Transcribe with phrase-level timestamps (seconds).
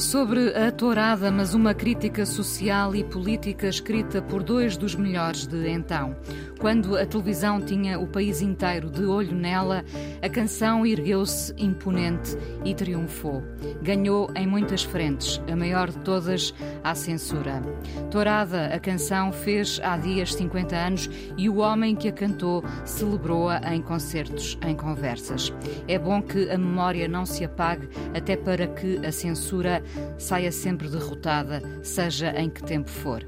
[0.00, 5.68] Sobre a tourada, mas uma crítica social e política escrita por dois dos melhores de
[5.68, 6.16] então.
[6.58, 9.84] Quando a televisão tinha o país inteiro de olho nela,
[10.22, 13.42] a canção ergueu-se imponente e triunfou.
[13.82, 17.62] Ganhou em muitas frentes, a maior de todas, a censura.
[18.10, 23.60] Tourada, a canção fez há dias 50 anos e o homem que a cantou celebrou-a
[23.74, 25.52] em concertos, em conversas.
[25.86, 29.82] É bom que a memória não se apague, até para que a censura
[30.18, 33.22] saia sempre derrotada, seja em que tempo for.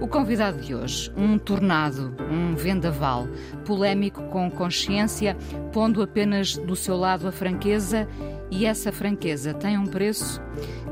[0.00, 3.26] O convidado de hoje, um tornado, um vendaval,
[3.64, 5.34] polémico com consciência,
[5.72, 8.06] pondo apenas do seu lado a franqueza
[8.50, 10.38] e essa franqueza tem um preço?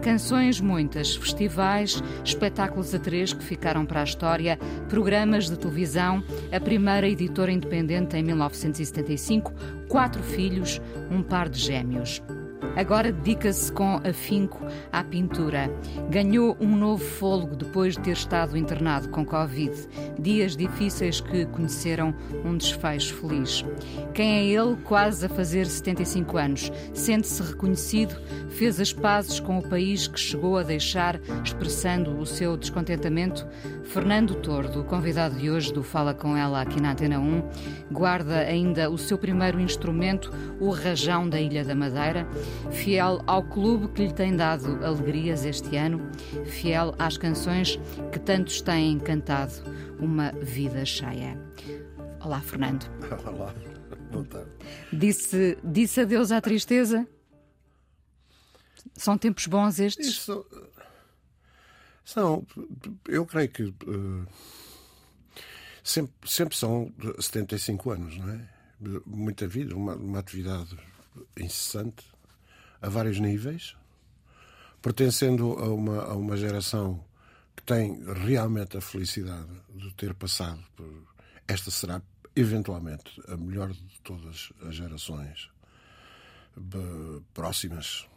[0.03, 6.59] Canções muitas, festivais, espetáculos a três que ficaram para a história, programas de televisão, a
[6.59, 9.53] primeira editora independente em 1975,
[9.87, 12.23] quatro filhos, um par de gêmeos.
[12.77, 14.61] Agora dedica-se com afinco
[14.93, 15.71] à pintura.
[16.11, 19.73] Ganhou um novo fôlego depois de ter estado internado com Covid.
[20.19, 23.65] Dias difíceis que conheceram um desfecho feliz.
[24.13, 26.71] Quem é ele, quase a fazer 75 anos?
[26.93, 28.15] Sente-se reconhecido,
[28.51, 33.47] fez as pazes com o país que chegou a deixar, expressando o seu descontentamento.
[33.85, 37.43] Fernando Tordo, convidado de hoje do Fala Com Ela aqui na Antena 1,
[37.91, 42.27] guarda ainda o seu primeiro instrumento, o rajão da Ilha da Madeira
[42.71, 46.11] fiel ao clube que lhe tem dado alegrias este ano,
[46.45, 47.79] fiel às canções
[48.13, 49.53] que tantos têm cantado,
[49.99, 51.39] uma vida cheia.
[52.21, 52.85] Olá, Fernando.
[53.27, 53.55] Olá,
[54.11, 54.51] boa tarde.
[54.93, 57.07] Disse, disse adeus à tristeza?
[58.95, 60.07] São tempos bons estes?
[60.09, 60.47] Isso,
[62.05, 62.47] são,
[63.09, 64.27] eu creio que uh,
[65.83, 68.49] sempre, sempre são 75 anos, não é?
[69.05, 70.77] Muita vida, uma, uma atividade
[71.37, 72.05] incessante
[72.81, 73.77] a vários níveis,
[74.83, 77.05] pertencendo a uma, a uma geração
[77.55, 81.07] que tem realmente a felicidade de ter passado por.
[81.49, 82.03] Esta será,
[82.35, 85.49] eventualmente, a melhor de todas as gerações
[87.35, 88.09] próximas,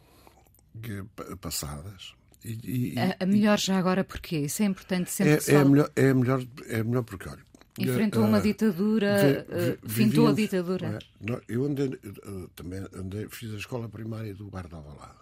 [1.40, 2.14] passadas.
[2.44, 4.38] E, e, a, a, melhor já agora porquê?
[4.38, 7.28] Isso é importante sempre é, é, a melhor, é, a melhor, é a melhor porque,
[7.28, 7.44] olha,
[7.80, 10.98] Enfrentou uma ditadura, uh, fintou a ditadura.
[11.26, 11.40] É?
[11.48, 15.18] Eu andei, uh, também andei, fiz a escola primária do Bar da Alvalade.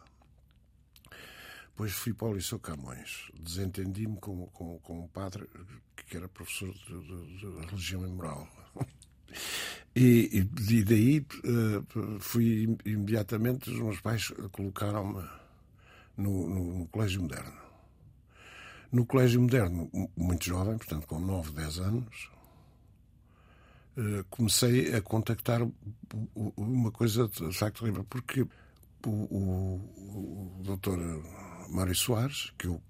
[1.69, 3.31] Depois fui para o Liceu Camões.
[3.41, 5.49] Desentendi-me com, com, com um padre
[6.09, 8.49] que era professor de, de, de religião e moral.
[9.97, 15.29] E, e, daí uh, fui imediatamente, os meus pais colocaram-me
[16.17, 17.53] no, no, no Colégio Moderno.
[18.93, 22.31] No Colégio Moderno, muito jovem, portanto com 9, 10 anos,
[24.31, 25.61] comecei a contactar
[26.57, 30.99] uma coisa de facto terrível, porque o, o, o doutor
[31.71, 32.81] Mário Soares, que eu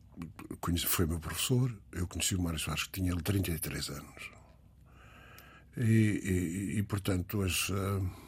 [0.60, 4.30] conheci, foi meu professor, eu conheci o Mário Soares, que tinha 33 anos.
[5.76, 7.68] E, e, e portanto, as.
[7.68, 8.27] Uh,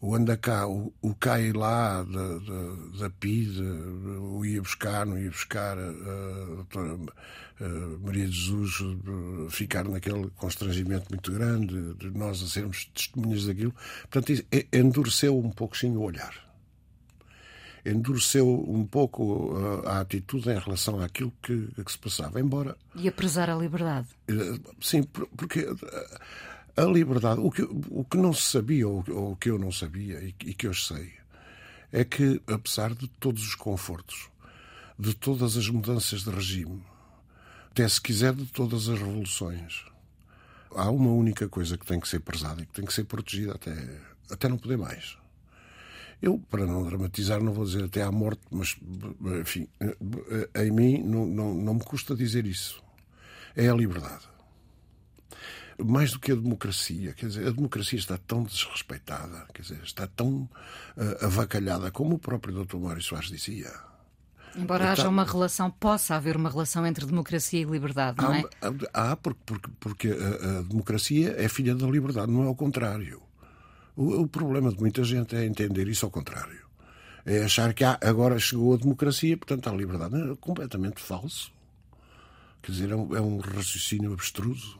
[0.00, 5.18] o anda cá, o, o cai lá da, da, da PID, o ia buscar, não
[5.18, 6.98] ia buscar, a, a doutora
[7.60, 8.96] a Maria de Jesus
[9.50, 13.74] ficar naquele constrangimento muito grande, de nós a sermos testemunhas daquilo.
[14.08, 16.34] Portanto, endureceu um pouco sim o olhar.
[17.84, 22.76] Endureceu um pouco a, atitude em relação àquilo que, que se passava, embora...
[22.94, 24.08] E a prezar a liberdade.
[24.28, 25.66] Eh, sim, porque
[26.78, 30.20] a liberdade, o que, o que não se sabia, ou, o que eu não sabia
[30.20, 31.12] e, e que hoje sei,
[31.92, 34.28] é que, apesar de todos os confortos,
[34.96, 36.80] de todas as mudanças de regime,
[37.70, 39.84] até se quiser de todas as revoluções,
[40.72, 43.54] há uma única coisa que tem que ser prezada e que tem que ser protegida
[43.54, 44.00] até,
[44.30, 45.18] até não poder mais.
[46.22, 48.76] Eu, para não dramatizar, não vou dizer até à morte, mas,
[49.40, 49.68] enfim,
[50.54, 52.82] em mim não, não, não me custa dizer isso.
[53.56, 54.28] É a liberdade
[55.84, 57.12] mais do que a democracia.
[57.12, 60.48] Quer dizer, a democracia está tão desrespeitada, quer dizer, está tão
[60.96, 62.76] uh, avacalhada, como o próprio Dr.
[62.76, 63.72] Mário Soares dizia.
[64.56, 65.02] Embora está...
[65.02, 68.42] haja uma relação, possa haver uma relação entre democracia e liberdade, não é?
[68.92, 73.22] Há, porque, porque, porque a, a, democracia é filha da liberdade, não é o contrário.
[73.94, 76.66] O, o problema de muita gente é entender isso ao contrário.
[77.24, 80.16] É achar que há, agora chegou a democracia, portanto há liberdade.
[80.16, 81.52] É completamente falso.
[82.62, 84.77] Quer dizer, é um, é um raciocínio abstruso.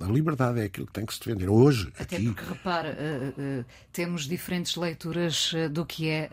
[0.00, 1.48] A liberdade é aquilo que tem que se defender.
[1.48, 2.26] Hoje, Até aqui.
[2.26, 6.30] porque, repara, uh, uh, temos diferentes leituras uh, do que é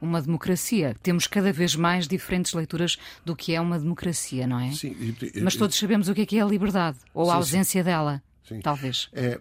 [0.00, 0.94] uma democracia.
[1.02, 4.72] Temos cada vez mais diferentes leituras do que é uma democracia, não é?
[4.72, 4.94] Sim,
[5.42, 8.22] Mas todos sabemos o que é que é a liberdade, ou a Sim, ausência dela,
[8.46, 8.60] Sim.
[8.60, 9.08] talvez.
[9.12, 9.40] É,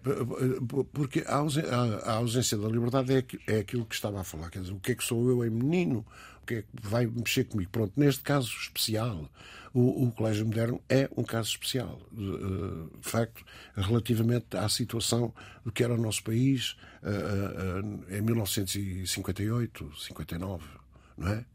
[0.94, 4.50] porque a a a ausência da liberdade é é aquilo que estava a falar.
[4.50, 6.06] Quer dizer, o que é que sou eu em menino?
[6.42, 7.70] O que é que vai mexer comigo?
[7.72, 9.30] Pronto, neste caso especial,
[9.74, 12.02] o, o Colégio Moderno é um caso especial.
[12.12, 13.44] De, eh, facto,
[13.76, 15.34] relativamente à situação
[15.64, 20.66] do que era o nosso país eh, eh, em 1958, 59,
[21.18, 21.46] não é?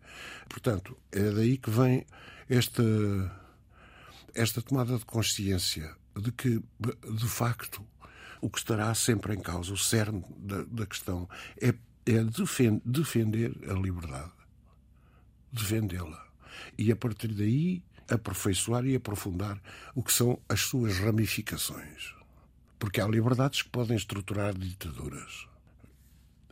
[0.48, 2.06] Portanto, é daí que vem
[2.48, 2.82] este
[4.34, 7.82] esta tomada de consciência de que, de facto,
[8.40, 11.28] o que estará sempre em causa, o cerne da, da questão,
[11.60, 11.74] é,
[12.04, 14.30] é defen- defender a liberdade.
[15.50, 16.26] Defendê-la.
[16.76, 19.60] E a partir daí aperfeiçoar e aprofundar
[19.94, 22.14] o que são as suas ramificações.
[22.78, 25.46] Porque há liberdades que podem estruturar ditaduras.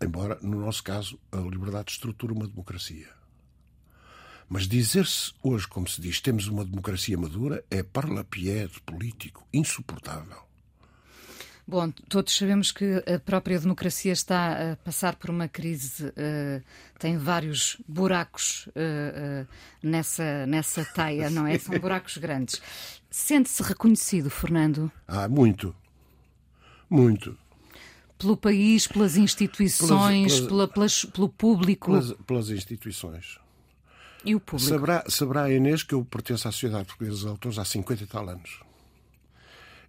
[0.00, 3.08] Embora, no nosso caso, a liberdade estrutura uma democracia.
[4.48, 10.44] Mas dizer-se hoje, como se diz, temos uma democracia madura é parlapié político, insuportável.
[11.66, 16.60] Bom, todos sabemos que a própria democracia está a passar por uma crise, eh,
[16.98, 19.46] tem vários buracos eh, eh,
[19.82, 21.58] nessa, nessa teia, não é?
[21.58, 22.60] São buracos grandes.
[23.10, 25.74] Sente-se reconhecido, Fernando, Há muito.
[26.90, 27.36] Muito.
[28.18, 33.38] pelo país, pelas instituições, Pelas- pela- pelas- pelo público Pelas, pelas instituições.
[34.24, 34.68] e o público.
[34.70, 38.06] Saberá, saberá a Inês que eu pertenço à Sociedade Portuguesa dos Autores há 50 e
[38.06, 38.60] tal anos.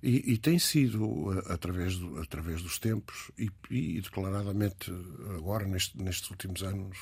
[0.08, 4.92] E, e tem sido, a- através, do- através dos tempos, e, e declaradamente
[5.36, 6.98] agora, neste- nestes últimos anos,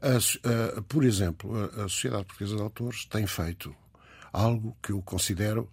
[0.00, 3.74] a a- por exemplo, a, a Sociedade Portuguesa de Autores tem feito
[4.32, 5.70] algo que eu considero.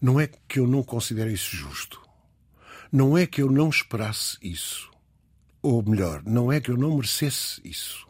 [0.00, 2.00] Não é que eu não considere isso justo.
[2.90, 4.90] Não é que eu não esperasse isso.
[5.62, 8.06] Ou melhor, não é que eu não merecesse isso.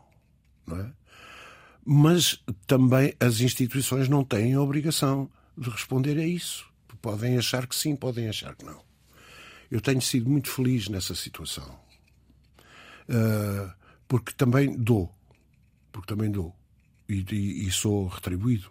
[0.67, 0.91] Não é?
[1.85, 6.67] Mas também as instituições não têm a obrigação de responder a isso.
[7.05, 8.81] Podem achar que sim, podem achar que não.
[9.71, 11.79] Eu tenho sido muito feliz nessa situação.
[13.11, 13.75] Ah,
[14.09, 15.15] porque também dou.
[15.93, 16.57] Porque também dou.
[17.07, 18.71] E, e- e sou retribuído.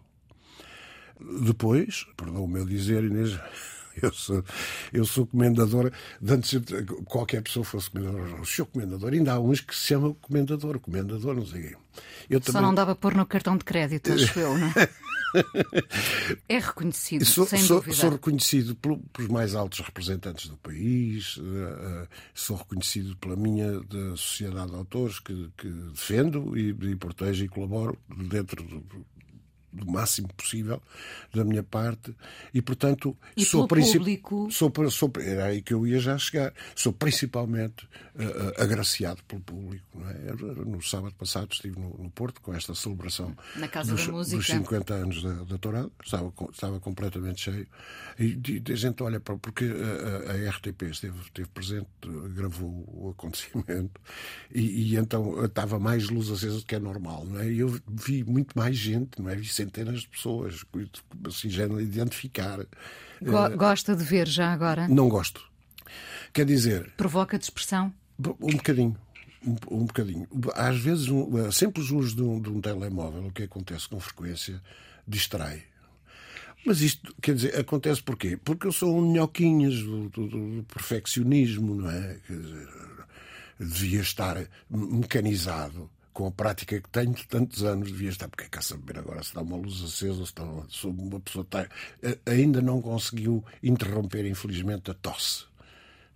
[1.45, 3.38] Depois, perdão o meu dizer, Inês,
[4.01, 4.44] eu sou,
[4.91, 5.91] eu sou comendador.
[6.27, 6.59] Antes
[7.06, 8.41] qualquer pessoa fosse comendador.
[8.41, 11.77] O senhor comendador, ainda há uns que se chamam comendador, comendador, não sei quê.
[12.31, 14.89] Eu Só não dava pôr no cartão de crédito, acho eu, não é?
[16.47, 17.95] É reconhecido, Sou, sem sou- dúvida.
[17.95, 23.80] sou reconhecido pelo- pelos mais altos representantes do país, eh, eh, sou reconhecido pela minha
[23.81, 27.97] da Sociedade de Autores, que, que defendo e, e protejo e colaboro
[28.30, 28.83] dentro do,
[29.74, 30.81] do máximo possível
[31.34, 32.16] da minha parte
[32.54, 34.50] e portanto E sou público?
[34.52, 37.88] sou, sou era aí que eu ia já chegar sou principalmente
[38.18, 38.24] eh,
[38.58, 40.14] eh, agraciado pelo público não é?
[40.66, 44.38] No sábado passado estive no, no Porto com esta celebração Na Casa dos, da Música.
[44.38, 47.68] dos 50 anos da, da Tourada estava, estava completamente cheio
[48.20, 52.30] e de- a gente olha para porque a, a- a RTP esteve, esteve presente eh,
[52.36, 54.00] gravou o acontecimento
[54.54, 57.48] e, e então estava mais luz acesa do que é normal não é?
[57.51, 59.36] eu vi muito mais gente não é?
[59.36, 60.63] vi centenas de pessoas
[61.27, 62.60] assim não identificar
[63.22, 64.88] Go- Gosta de ver já agora?
[64.88, 65.41] não gosto
[66.34, 67.93] quer dizer Provoca dispersão?
[68.20, 68.96] um bocadinho.
[69.46, 70.27] Um, um bocadinho.
[70.55, 74.62] Às vezes, um, simples uso de um, de um telemóvel, o que acontece com frequência,
[75.08, 75.63] distrai.
[76.65, 78.38] Mas isto, quer dizer, acontece porquê?
[78.38, 82.17] Porque eu sou um minhoquinhas do, do- do perfeccionismo, não é?
[82.25, 82.67] Quer dizer,
[83.60, 84.38] devia estar
[84.70, 89.22] mecanizado com a prática que tenho de tantos anos, devia estar, porque é saber agora
[89.24, 91.67] se está uma luz acesa, se está se uma pessoa está,
[92.25, 95.46] ainda não conseguiu interromper, infelizmente, a tosse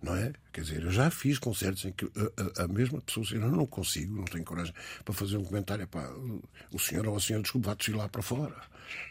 [0.02, 0.32] não é?
[0.58, 3.40] Quer dizer, eu já fiz concertos em que a, a- a mesma pessoa diz, eu
[3.48, 4.74] não consigo, não tenho coragem
[5.04, 6.10] para fazer um comentário, pá,
[6.72, 8.56] o senhor ou a senhora, desculpe, vá lá para fora.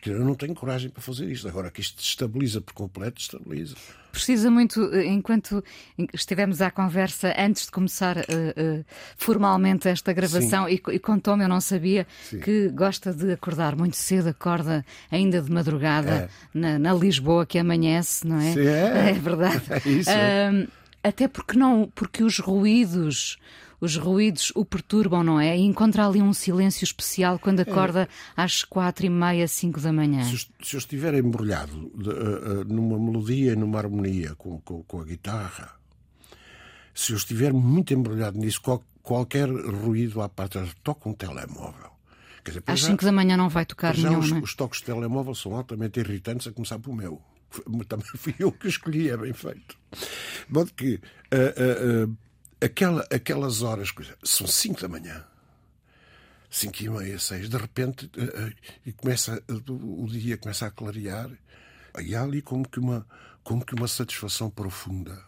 [0.01, 1.47] Quer dizer, eu não tenho coragem para fazer isto.
[1.47, 3.75] Agora que isto estabiliza por completo, estabiliza.
[4.11, 5.63] Precisa muito, eh, enquanto
[6.13, 8.25] estivemos à conversa antes de começar eh,
[8.57, 8.83] eh,
[9.15, 12.39] formalmente esta gravação, e, e contou-me, eu não sabia, Sim.
[12.39, 16.29] que gosta de acordar muito cedo, acorda ainda de madrugada É.
[16.53, 18.53] na, na Lisboa que amanhece, não é?
[18.53, 19.09] Sim, é.
[19.11, 19.61] É verdade.
[19.85, 20.67] É isso, é.
[21.07, 23.37] Até porque não, porque os ruídos.
[23.79, 25.55] Os ruídos o perturbam, não é?
[25.55, 30.23] E encontra ali um silêncio especial quando acorda às quatro e meia, cinco da manhã.
[30.23, 34.59] Se, eu- se eu estiver embrulhado de, eh, eh, numa melodia e numa harmonia com,
[34.61, 35.69] com, com a guitarra,
[36.91, 41.91] se eu estiver muito embrulhado nisso, qual- qualquer ruído à parte, toca um telemóvel.
[42.43, 44.39] Dizer, Às 5 da manhã não vai tocar já nenhum, os, é?
[44.39, 47.21] os toques de telemóvel são altamente irritantes, a começar pelo meu.
[47.87, 49.77] Também fui eu que escolhi, é bem feito.
[50.47, 52.17] De modo que uh, uh, uh,
[52.61, 55.25] aquela, aquelas horas, são 5 da manhã,
[56.49, 58.09] 5 e meia, 6, de repente,
[58.85, 61.29] e começa, o dia começa a clarear,
[62.01, 63.05] e há ali como que uma,
[63.43, 65.21] como que uma satisfação profunda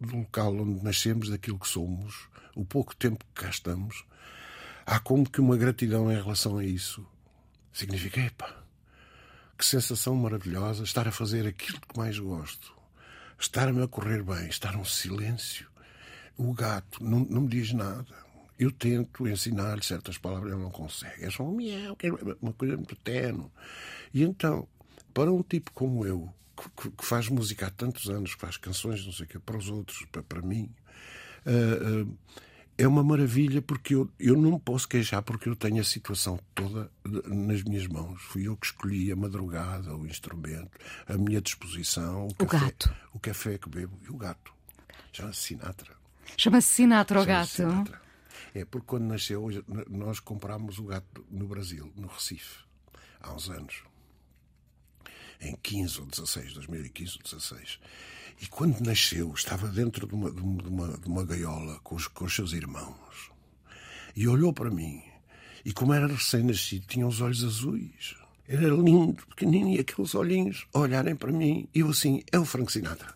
[0.00, 4.04] do local onde nascemos, daquilo que somos, o pouco tempo que cá estamos,
[4.86, 7.04] há como que uma gratidão em relação a isso.
[7.72, 8.64] Significa, epa,
[9.58, 12.72] que sensação maravilhosa estar a fazer aquilo que mais gosto.
[13.36, 15.68] Estar-me a correr bem, estar um silêncio.
[16.36, 18.14] O gato não, não me diz nada.
[18.56, 21.24] Eu tento ensinar-lhe certas palavras, ele não consegue.
[21.24, 22.08] É só um miau, é
[22.40, 23.50] uma coisa muito tenue.
[24.14, 24.66] E então,
[25.12, 29.04] para um tipo como eu, que, que, faz música há tantos anos, que faz canções,
[29.04, 30.72] não sei o quê, para os outros, para, para mim,
[31.46, 32.18] uh, uh,
[32.78, 36.38] é uma maravilha porque eu, eu não me posso queixar porque eu tenho a situação
[36.54, 36.88] toda
[37.26, 38.22] nas minhas mãos.
[38.22, 42.96] Fui eu que escolhi a madrugada, o instrumento, a minha disposição, o, o café, gato.
[43.12, 44.54] o café que bebo e o gato.
[45.12, 45.96] Chama-se Sinatra.
[46.36, 47.48] Chama-se Sinatra o gato.
[47.48, 48.00] Sinatra.
[48.54, 49.48] É porque quando nasceu,
[49.90, 52.64] nós comprámos o gato no Brasil, no Recife,
[53.20, 53.82] há uns anos.
[55.40, 57.80] Em 15 ou 16, 2015 ou 16.
[58.40, 62.24] E quando nasceu, estava dentro de uma, de uma, de uma gaiola com os, com
[62.24, 63.30] os seus irmãos.
[64.14, 65.02] E olhou para mim.
[65.64, 68.16] E como era recém-nascido, tinha os olhos azuis.
[68.46, 71.68] Era lindo, pequenino, e aqueles olhinhos olharem para mim.
[71.74, 73.14] E eu assim, é o Frank Sinatra.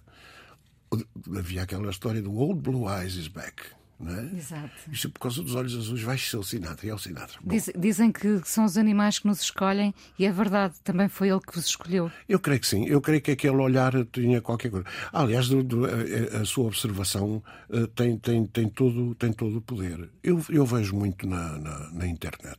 [1.37, 3.63] Havia aquela história do Old Blue Eyes is Back.
[4.03, 4.37] Não é?
[4.37, 4.71] Exato.
[4.91, 7.39] Isto por causa dos olhos azuis vai ser o Sinatra é o Sinatra.
[7.45, 11.41] Diz, dizem que são os animais que nos escolhem e é verdade, também foi ele
[11.41, 12.11] que vos escolheu.
[12.29, 14.87] Eu creio que sim, eu creio que aquele olhar tinha qualquer coisa.
[15.13, 19.61] Aliás, do, do, a, a, sua observação uh, tem, tem, tem, todo, tem todo o
[19.61, 20.11] poder.
[20.23, 22.59] Eu, eu vejo muito na, na, na internet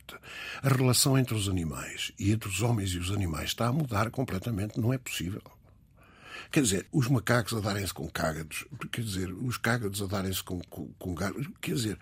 [0.62, 4.10] a relação entre os animais e entre os homens e os animais está a mudar
[4.10, 5.42] completamente, não é possível.
[6.50, 10.60] Quer dizer, os macacos a darem-se com cágados, quer dizer, os cágados a darem-se com,
[10.70, 11.14] com, com
[11.60, 11.98] quer dizer,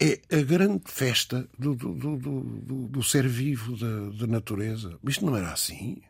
[0.00, 4.98] é a grande festa do, do, do, do, do ser vivo da, da natureza.
[5.04, 6.02] Isto não era assim.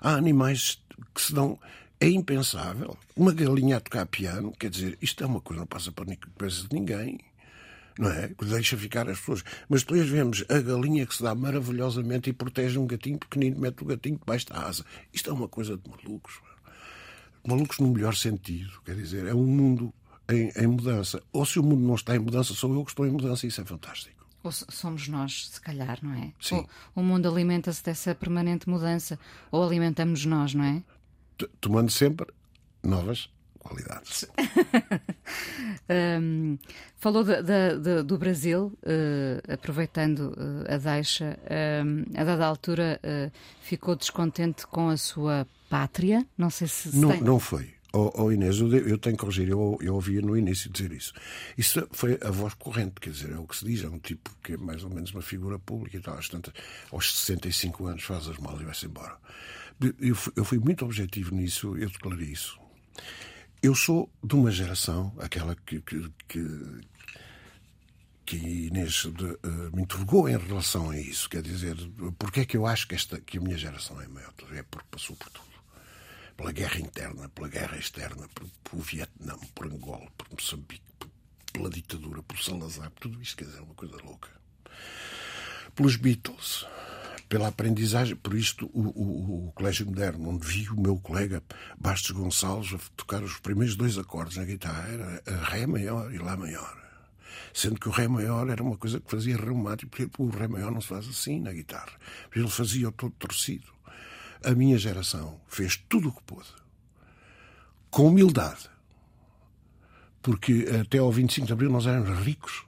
[0.00, 0.82] Há animais
[1.14, 1.58] que se dão.
[1.98, 2.96] É impensável.
[3.14, 6.16] Uma galinha a tocar piano, quer dizer, isto é uma coisa que não passa para
[6.16, 7.18] cabeça de ninguém.
[7.98, 8.28] Não é?
[8.28, 9.42] Deixa ficar as pessoas.
[9.68, 13.82] Mas depois vemos a galinha que se dá maravilhosamente e protege um gatinho pequenino, mete
[13.82, 14.84] o gatinho debaixo da asa.
[15.12, 16.40] Isto é uma coisa de malucos
[17.46, 18.80] malucos no melhor sentido.
[18.84, 19.92] Quer dizer, é um mundo
[20.28, 21.22] em, em, mudança.
[21.32, 23.48] Ou se o mundo não está em mudança, sou eu que estou em mudança e
[23.48, 24.26] isso é fantástico.
[24.42, 26.32] Ou somos nós, se calhar, não é?
[26.40, 26.56] Sim.
[26.56, 29.18] Ou, o mundo alimenta-se dessa permanente mudança,
[29.50, 30.82] ou alimentamos nós, não é?
[31.36, 32.26] T Tomando sempre
[32.82, 33.28] novas
[33.66, 34.24] qualidades.
[36.20, 36.56] um,
[36.96, 41.38] falou de, de, de, do Brasil, uh, aproveitando uh, a deixa,
[41.84, 46.26] um, a dada altura uh, ficou descontente com a sua pátria?
[46.36, 46.96] Não sei se.
[46.96, 47.20] não, tem...
[47.20, 47.76] não foi.
[47.92, 51.14] Oh, oh Inês, eu, eu tenho que corrigir, eu, eu ouvia no início dizer isso.
[51.56, 54.30] Isso foi a voz corrente, quer dizer, é o que se diz, é um tipo
[54.42, 56.52] que é mais ou menos uma figura pública e tal, às, tantas,
[56.92, 59.16] aos 65 anos faz as malas e vai-se embora.
[59.98, 62.58] Eu fui, eu fui muito objetivo nisso, eu declarei isso.
[63.62, 66.80] Eu sou de uma geração, aquela que, que, que,
[68.26, 71.30] que Inês de, uh, me interrogou em relação a isso.
[71.30, 71.76] Quer dizer,
[72.18, 74.34] porque é que eu acho que, esta, que a minha geração é maior?
[74.52, 75.45] É porque passou por tudo
[76.36, 78.28] pela guerra interna, pela guerra externa,
[78.62, 80.82] pelo Vietnã, por Angola, por Moçambique,
[81.52, 84.28] pela ditadura, por Salazar, por tudo isto, quer dizer, é uma coisa louca.
[85.74, 86.66] Pelos Beatles,
[87.28, 91.42] pela aprendizagem, por isto o, o, o, Colégio Moderno, onde vi o meu colega
[91.78, 96.36] Bastos Gonçalves a tocar os primeiros dois acordes na guitarra, era Ré maior e Lá
[96.36, 96.84] maior.
[97.52, 100.70] Sendo que o Ré maior era uma coisa que fazia reumático, porque o Ré maior
[100.70, 101.92] não se faz assim na guitarra.
[102.34, 103.75] Ele fazia o todo torcido
[104.44, 106.48] a minha geração fez tudo o que pôde,
[107.90, 108.68] com humildade,
[110.22, 112.64] porque até ao 25 de Abril nós éramos ricos.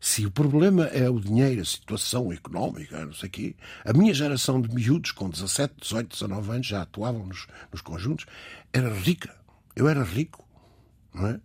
[0.00, 4.12] Se o problema é o dinheiro, a situação económica, não sei o quê, a minha
[4.12, 8.26] geração de miúdos com 17, 18, 19 anos já atuavam nos, nos conjuntos,
[8.72, 9.36] era rica.
[9.76, 10.44] Eu era rico,
[11.14, 11.40] não é?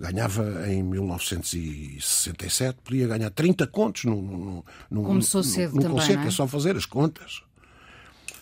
[0.00, 6.26] Ganhava em 1967, podia ganhar 30 contos num, num, Começou cedo num também, concerto, é?
[6.26, 7.42] é só fazer as contas.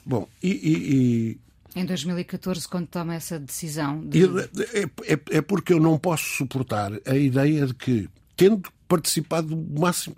[0.04, 1.80] Bom, e, e, e...
[1.80, 4.00] Em 2014, quando toma essa decisão?
[4.04, 4.24] De...
[4.24, 9.80] É, é, é, porque eu não posso suportar a ideia de que, tendo participado do
[9.80, 10.16] máximo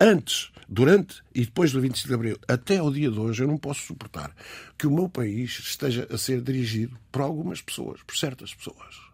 [0.00, 3.58] antes, durante e depois do 25 de Abril, até ao dia de hoje, eu não
[3.58, 4.34] posso suportar
[4.78, 9.10] que o meu país esteja a ser dirigido por algumas pessoas, por certas pessoas.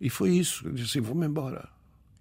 [0.00, 0.66] E foi isso.
[0.66, 1.68] Eu disse assim: vou-me embora.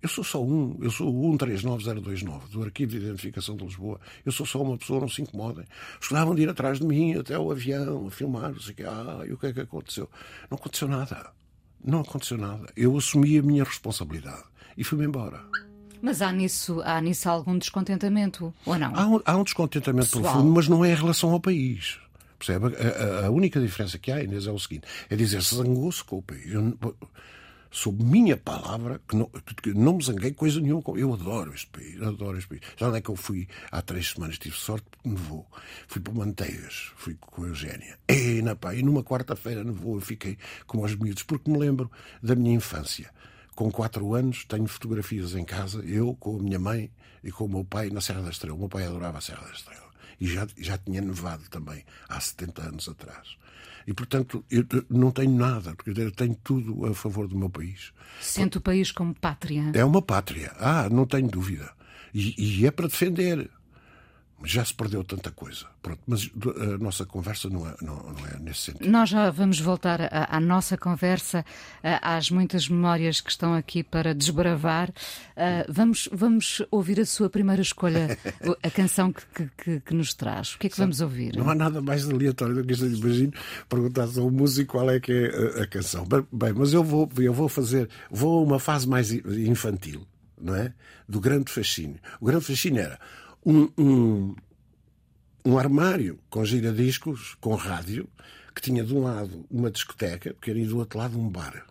[0.01, 3.99] Eu sou só um, eu sou o 139029 do Arquivo de Identificação de Lisboa.
[4.25, 5.65] Eu sou só uma pessoa, não se incomodem.
[6.01, 8.83] Escusavam de ir atrás de mim até o avião, a filmar, não sei o que.
[8.83, 10.09] Ah, e o que é que aconteceu?
[10.49, 11.29] Não aconteceu nada.
[11.83, 12.67] Não aconteceu nada.
[12.75, 14.43] Eu assumi a minha responsabilidade
[14.75, 15.39] e fui-me embora.
[16.01, 18.95] Mas há nisso, há nisso algum descontentamento, ou não?
[18.95, 20.23] Há um, há um descontentamento Pessoal.
[20.33, 21.99] profundo, mas não é em relação ao país.
[22.39, 22.75] Percebe?
[22.75, 26.17] A, a- a única diferença que há, Inês, é o seguinte: é dizer zangou-se com
[26.17, 26.51] o país.
[26.51, 26.75] Eu,
[27.71, 29.27] sob minha palavra, que não,
[29.63, 30.81] que não me zanguei coisa nenhuma.
[30.81, 32.61] com- Eu adoro este país, adoro este país.
[32.77, 34.37] Já onde é que eu fui há três semanas?
[34.37, 35.47] Tive sorte porque nevou.
[35.87, 37.97] Fui para Manteigas, fui com a Eugénia.
[38.09, 40.37] E, na, pá, e numa quarta-feira nevou, eu fiquei
[40.67, 41.89] como aos miúdos, porque me lembro
[42.21, 43.09] da minha infância.
[43.55, 46.91] Com quatro anos, tenho fotografias em casa, eu com a minha mãe
[47.23, 48.55] e com o meu pai na Serra da Estrela.
[48.55, 49.89] O meu pai adorava a Serra da Estrela.
[50.19, 53.37] E já, já tinha nevado também, há 70 anos atrás.
[53.85, 57.91] E, portanto, eu não tenho nada, porque eu tenho tudo a favor do meu país.
[58.19, 59.71] Sente o país como pátria.
[59.73, 61.71] É uma pátria, ah, não tenho dúvida.
[62.13, 63.49] E, e é para defender.
[64.43, 65.65] Já se perdeu tanta coisa.
[65.81, 66.29] Pronto, mas
[66.59, 68.89] a nossa conversa não é, não, não é nesse sentido.
[68.89, 71.45] Nós já vamos voltar à, à nossa conversa,
[72.01, 74.91] às muitas memórias que estão aqui para desbravar.
[75.69, 78.17] Vamos, vamos ouvir a sua primeira escolha,
[78.63, 80.55] a canção que, que- que- nos traz.
[80.55, 81.35] O que é que vamos ouvir?
[81.35, 82.85] Não há nada mais aleatório do que isto.
[82.85, 83.33] Imagino
[83.69, 86.05] perguntar a um músico qual é que é a, a canção.
[86.05, 90.05] Bem, Bem, mas eu vou, eu vou fazer, vou a uma fase mais infantil,
[90.39, 90.73] não é?
[91.07, 91.99] Do grande fascínio.
[92.19, 92.99] O grande fascínio era
[93.45, 94.35] um, um,
[95.45, 98.07] um armário com giradiscos, com rádio,
[98.53, 101.65] que tinha de um lado uma discoteca, que era e do outro lado um bar.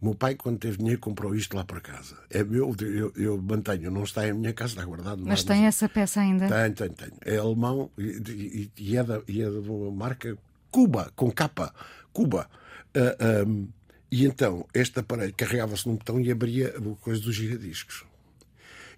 [0.00, 2.16] O meu pai, quando teve dinheiro, comprou isto lá para casa.
[2.28, 5.22] É meu, eu, eu mantenho, não está em minha casa, está guardado.
[5.24, 6.46] Mas tem essa peça ainda?
[6.46, 7.12] tenho, tenho, tenho.
[7.24, 10.36] É alemão e, e- e é, da, e é uma marca
[10.70, 11.72] Cuba, com capa.
[12.12, 12.48] Cuba.
[12.94, 13.66] Ah, ahm,
[14.10, 18.04] e então, este aparelho carregava-se num botão e abria a coisa dos giradiscos.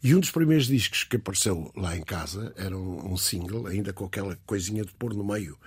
[0.03, 3.93] E um dos primeiros discos que apareceu lá em casa era um, um single, ainda
[3.93, 5.59] com aquela coisinha de pôr no meio.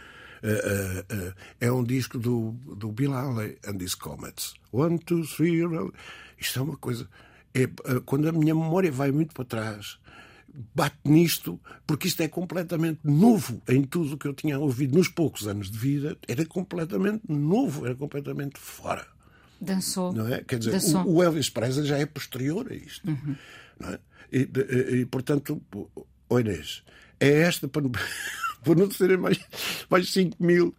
[0.44, 4.54] Ah, ah, ah, é um disco do, do Bill Haley and his Comets.
[4.72, 5.62] One, two, three.
[5.64, 5.94] roll.
[6.38, 7.08] Isto é uma coisa.
[7.54, 7.68] É,
[8.06, 9.98] quando a minha memória vai muito para trás,
[10.74, 15.08] bate nisto, porque isto é completamente novo em tudo o que eu tinha ouvido nos
[15.08, 16.18] poucos anos de vida.
[16.28, 19.06] Era completamente novo, era completamente fora.
[19.60, 20.14] Dançou.
[20.14, 20.42] Não é?
[20.42, 23.06] Quer dizer, o, o Elvis Presley já é posterior a isto.
[23.06, 23.18] Não
[23.84, 24.00] é?
[24.32, 25.62] e, e- e, portanto,
[26.30, 26.84] oh Inês,
[27.20, 27.92] é esta para, não-
[28.64, 29.40] para não serem mais,
[29.90, 30.76] mais 5 mil.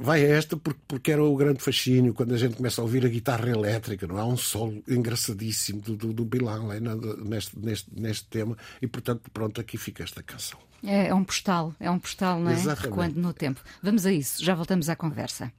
[0.00, 3.04] Vai a esta porque, porque era o grande fascínio quando a gente começa a ouvir
[3.04, 4.06] a guitarra elétrica.
[4.06, 4.20] Não é?
[4.20, 6.78] há um solo engraçadíssimo do, do, do Bill né,
[7.24, 8.56] neste, neste, neste tema.
[8.80, 10.58] E portanto, pronto, aqui fica esta canção.
[10.84, 12.54] É, é um postal, é um postal, não é?
[12.54, 12.84] Exatamente.
[12.84, 13.60] Recuando no tempo.
[13.82, 15.52] Vamos a isso, já voltamos à conversa.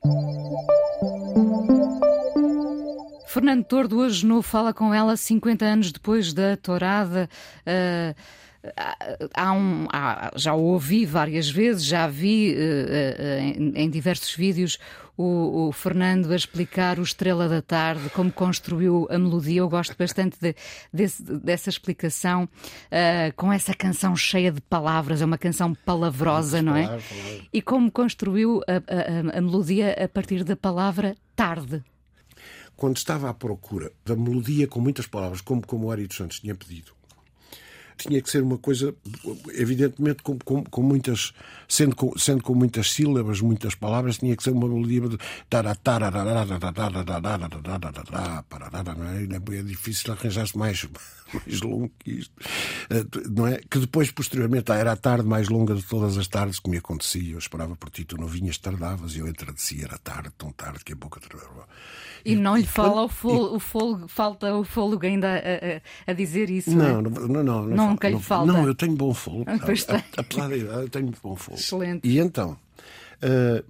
[3.32, 7.30] Fernando Tordo hoje no Fala Com Ela, 50 anos depois da tourada.
[7.64, 8.16] ah,
[9.36, 14.34] há um, há- já o ouvi várias vezes, já vi eh, eh, em, em diversos
[14.36, 14.80] vídeos
[15.16, 19.60] o, o Fernando a explicar o Estrela da Tarde, como construiu a melodia.
[19.62, 20.56] Eu gosto bastante de-
[20.92, 22.50] desse- dessa explicação,
[22.92, 26.82] ah, com essa canção cheia de palavras, é uma canção palavrosa, não é?
[26.88, 27.42] Palavras, palavras.
[27.54, 31.84] E como construiu a- a- a melodia a partir da palavra tarde.
[32.80, 36.40] Quando estava à procura da melodia com muitas palavras, como, como o Ari dos Santos
[36.40, 36.94] tinha pedido,
[37.98, 38.96] tinha que ser uma coisa,
[39.54, 41.34] evidentemente, com, com, com muitas,
[41.68, 45.18] sendo com, sendo com muitas sílabas, muitas palavras, tinha que ser uma melodia de
[49.52, 49.62] é?
[49.62, 50.88] Difícil arranjar-se mais,
[51.34, 52.34] mais longo que isto,
[53.30, 53.60] não é?
[53.70, 57.34] Que depois, posteriormente, era a tarde mais longa de todas as tardes que me acontecia.
[57.34, 60.84] Eu esperava por ti, tu não vinhas, tardavas, e eu entradecia, era tarde, tão tarde
[60.84, 61.68] que a boca travava.
[62.26, 66.14] E não lhe fala o fôlego, o fôlego- falta o fôlego ainda a, a- a
[66.14, 66.72] dizer isso.
[66.76, 67.02] Não, é?
[67.02, 67.88] não, não, não.
[67.90, 68.52] Nunca lhe não, falta.
[68.54, 69.14] Não, eu tenho bom
[69.86, 70.04] tem.
[70.18, 71.58] Apesar da idade, eu tenho bom fogo.
[71.58, 72.08] Excelente.
[72.08, 72.58] E então,
[73.22, 73.64] eh,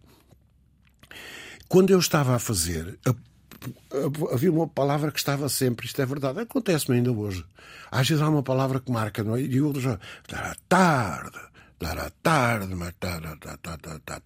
[1.67, 6.39] quando eu estava a fazer, a- havia uma palavra que estava sempre, isto é verdade,
[6.39, 7.45] acontece-me ainda hoje.
[7.91, 9.41] Às vezes há uma palavra que marca, não é?
[9.41, 11.37] E outros já, dará tarde,
[11.79, 13.35] dará tarde, mas tará,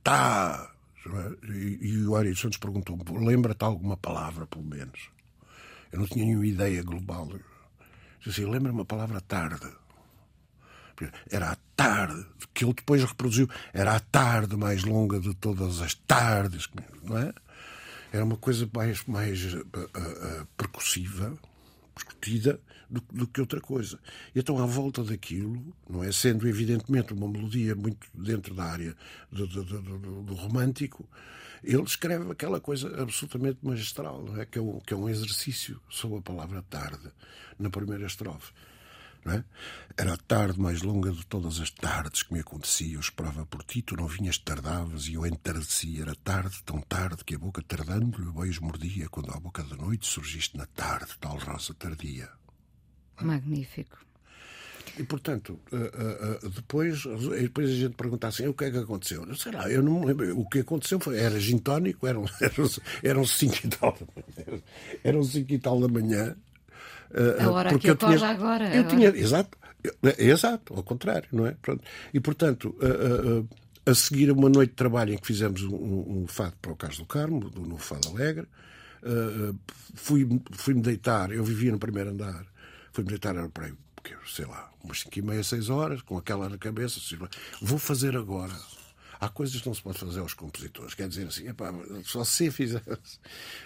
[0.04, 0.72] tá,
[1.06, 1.48] é?
[1.82, 5.10] E, o Ari Santos perguntou-me, lembra-te alguma palavra, pelo menos?
[5.92, 7.28] Eu não tinha nenhuma ideia global.
[8.20, 9.68] Disse assim, lembra-me a palavra tarde.
[11.30, 15.94] Era a tarde, que ele depois reproduziu, era a tarde mais longa de todas as
[15.94, 16.70] tardes,
[17.04, 17.34] não é?
[18.12, 21.38] Era uma coisa mais, mais uh, uh, percussiva,
[21.96, 22.60] discutida
[22.94, 24.00] do, do, que outra coisa.
[24.36, 26.12] Então, à volta daquilo, não é?
[26.12, 28.96] Sendo evidentemente uma melodia muito dentro da área
[29.32, 31.10] do, do, do romântico,
[31.64, 34.46] ele escreve aquela coisa absolutamente magistral, é?
[34.46, 37.12] Que, é um, que é um exercício sobre a palavra tarde,
[37.58, 38.54] na primeira estrofe.
[39.26, 39.42] É?
[39.96, 42.96] Era a tarde mais longa de todas as tardes que me acontecia.
[42.96, 46.02] Eu esperava por ti, tu não vinhas, tardavas e eu entardecia.
[46.02, 49.08] Era tarde, tão tarde, que a boca tardando-lhe o beijo mordia.
[49.08, 52.30] Quando à boca da noite surgiste na tarde, tal rosa tardia.
[53.22, 54.04] Magnífico.
[54.98, 55.60] E, portanto,
[56.56, 57.04] depois,
[57.42, 59.26] depois a gente pergunta assim: o que é que aconteceu?
[59.26, 60.40] Eu sei lá, eu não me lembro.
[60.40, 62.70] O que aconteceu foi: era gintónico, eram, eram,
[63.02, 64.62] eram cinco e tal da manhã.
[65.04, 66.36] Eram cinco e tal da manhã.
[67.40, 68.76] A hora porque que eu tinha, agora.
[68.76, 69.58] Eu tinha, exato,
[70.18, 71.56] exato, ao contrário, não é?
[71.62, 71.84] Pronto.
[72.14, 76.26] E, portanto, a, a, a seguir uma noite de trabalho em que fizemos um, um
[76.28, 78.48] fado para o Carlos do Carmo, no Fado Alegre,
[79.96, 82.46] fui-me fui deitar, eu vivia no primeiro andar,
[82.94, 83.74] fui-me deitar, era para aí,
[84.26, 87.18] sei lá, umas 5 e meia, 6 horas, com aquela na cabeça, assim,
[87.62, 88.54] vou fazer agora.
[89.20, 90.94] Há coisas que não se pode fazer aos compositores.
[90.94, 93.20] Quer dizer assim, epá, só se fizesse.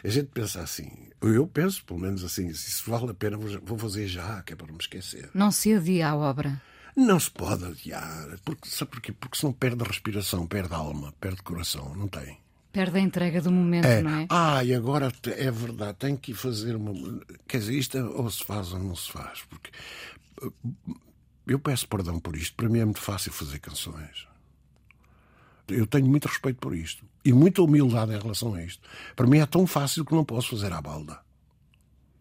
[0.03, 3.77] A gente pensa assim, eu penso, pelo menos assim, se isso vale a pena, vou
[3.77, 5.31] fazer já, que é para me esquecer.
[5.33, 6.61] Não se adia a obra.
[6.95, 8.37] Não se pode adiar.
[8.45, 9.11] Porque, sabe porquê?
[9.11, 11.95] Porque senão perde a respiração, perde a alma, perde o coração.
[11.95, 12.37] Não tem.
[12.71, 14.01] Perde a entrega do momento, é.
[14.01, 14.27] não é?
[14.29, 16.93] Ah, e agora é verdade, tem que fazer uma.
[17.47, 19.43] Quer dizer, isto é, ou se faz ou não se faz.
[19.49, 19.71] Porque
[21.47, 22.55] eu peço perdão por isto.
[22.55, 24.27] Para mim é muito fácil fazer canções.
[25.67, 28.87] Eu tenho muito respeito por isto e muita humildade em relação a isto.
[29.15, 31.19] Para mim é tão fácil que não posso fazer à balda.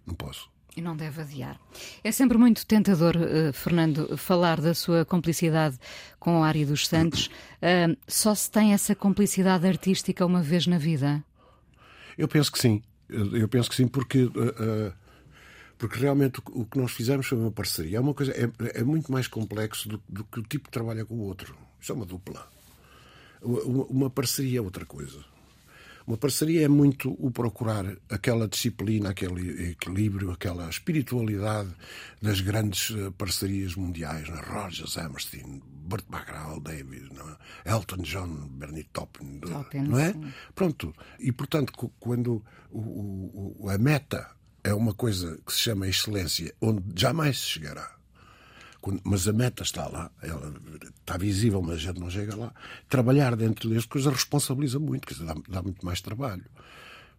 [0.05, 0.51] Não posso.
[0.77, 1.59] E não deve adiar.
[2.05, 5.79] É sempre muito tentador, uh, Fernando, falar da sua cumplicidade
[6.21, 7.31] com o Ari dos Santos.
[7.62, 11.25] Uh, só se tem essa cumplicidade artística uma vez na vida?
[12.19, 12.83] Eu penso que sim.
[13.09, 14.25] Eu penso que sim, porque.
[14.25, 14.93] Uh,
[15.79, 17.99] porque realmente o que nós fizemos foi uma parceria.
[17.99, 21.05] É uma coisa é, é muito mais complexo do, do, que o tipo que trabalha
[21.05, 21.57] com o outro.
[21.81, 22.47] Isso é uma dupla.
[23.43, 25.23] Uma, uma parceria é outra coisa.
[26.07, 31.75] Uma parceria é muito o procurar aquela disciplina, aquele equilíbrio, aquela espiritualidade
[32.23, 34.40] das grandes eh, parcerias mundiais, né?
[34.47, 37.11] Rogers, Hammerstein, Burt Bacharach, David,
[37.64, 37.73] é?
[37.73, 39.40] Elton John, Bernie Taupin,
[39.88, 40.12] não é?
[40.12, 40.33] Sim.
[40.55, 40.95] Pronto.
[41.19, 42.40] E portanto, quando
[42.71, 44.31] o, o, a meta
[44.62, 47.96] é uma coisa que se chama excelência, onde jamais se chegará.
[49.05, 50.55] Mas a meta está lá, ela
[51.01, 52.53] está visível, mas a gente não chega lá.
[52.88, 56.44] Trabalhar dentro deste coisa responsabiliza muito, quer dizer, dá, dá muito mais trabalho.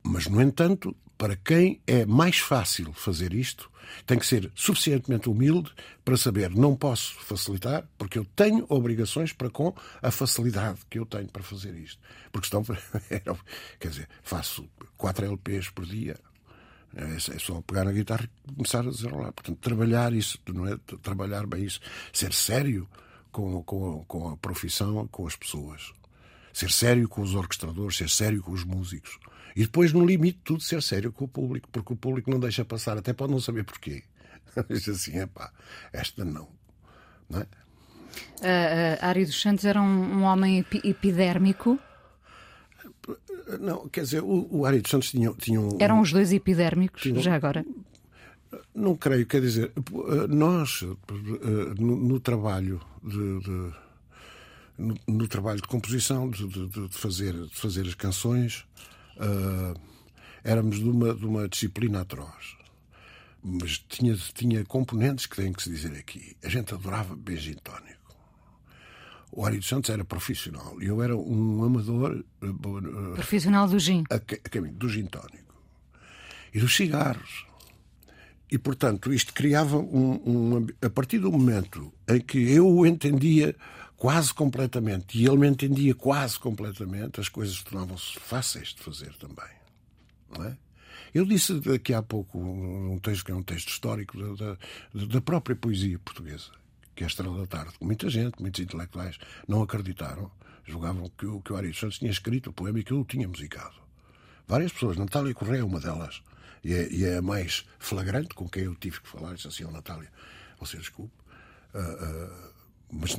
[0.03, 3.69] Mas, no entanto, para quem é mais fácil fazer isto,
[4.06, 5.71] tem que ser suficientemente humilde
[6.06, 11.06] para saber não posso facilitar, porque eu tenho obrigações para com a facilidade que eu
[11.06, 11.99] tenho para fazer isto.
[12.32, 12.63] Porque senão,
[13.80, 16.17] quer dizer, faço 4 LPs por dia,
[16.95, 19.32] é, é só pegar na guitarra e começar a desenrolar.
[19.32, 20.78] Portanto, trabalhar isso, não é?
[21.02, 21.80] Trabalhar bem isso.
[22.13, 22.88] Ser sério
[23.32, 25.93] com, com, com a profissão, com as pessoas.
[26.54, 29.19] Ser sério com os orquestradores, ser sério com os músicos.
[29.56, 32.63] E depois, no limite, tudo ser sério com o público, porque o público não deixa
[32.63, 34.04] passar, até pode não saber porquê.
[34.69, 35.52] Diz assim, é pá,
[35.91, 36.47] esta não.
[37.30, 37.43] Não é?
[37.43, 37.45] Uh,
[38.45, 41.80] uh, Ari dos Santos era um, um homem epidérmico
[43.60, 45.78] não, quer dizer, o, o Ari dos Santos tinha, tinha um.
[45.80, 47.65] Eram os dois epidérmicos, tinha, já agora?
[48.74, 49.72] Não creio, quer dizer,
[50.30, 50.84] nós,
[51.78, 53.74] no, no trabalho de, de
[54.78, 58.65] no, no, trabalho de composição, de, de, de, fazer, de fazer as canções,
[59.17, 59.80] uh,
[60.43, 62.56] éramos de uma, de uma disciplina atroz.
[63.43, 66.36] Mas tinha, tinha componentes que têm que se dizer aqui.
[66.43, 67.97] A gente adorava beijinho tónico.
[69.32, 72.24] O Ari dos Santos era profissional e eu era um amador.
[72.42, 74.04] Uh, profissional do gin.
[74.10, 75.56] A, a caminho do gin tónico.
[76.54, 77.46] E dos cigarros.
[78.50, 83.54] E, portanto, isto criava um, um, A partir do momento em que eu o entendia
[83.98, 89.50] quase completamente e ele me entendia quase completamente, as coisas tornavam-se fáceis de fazer também.
[90.30, 90.58] Não é?
[91.13, 94.58] Eu disse daqui a pouco um texto que é um texto histórico da,
[94.94, 96.52] da, da própria poesia portuguesa
[96.98, 97.74] que é a Estrela da Tarde.
[97.80, 100.32] Muita gente, muitos intelectuais, não acreditaram,
[100.66, 103.06] julgavam que o, que o Ari Santos tinha escrito o poema e que eu o
[103.06, 103.76] tinha musicado.
[104.48, 106.24] Várias pessoas, Natália Correia é uma delas,
[106.64, 109.64] e é, e é, a mais flagrante com quem eu tive que falar, disse assim,
[109.64, 110.12] oh, Natália,
[110.60, 111.14] você desculpe,
[111.76, 112.54] uh, uh,
[112.92, 113.16] mas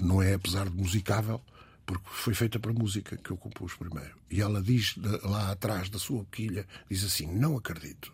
[0.00, 1.40] não é apesar de musicável,
[1.86, 4.16] porque foi feita para música que eu compus primeiro.
[4.28, 8.12] E ela diz lá atrás da sua boquilha, diz assim, não acredito.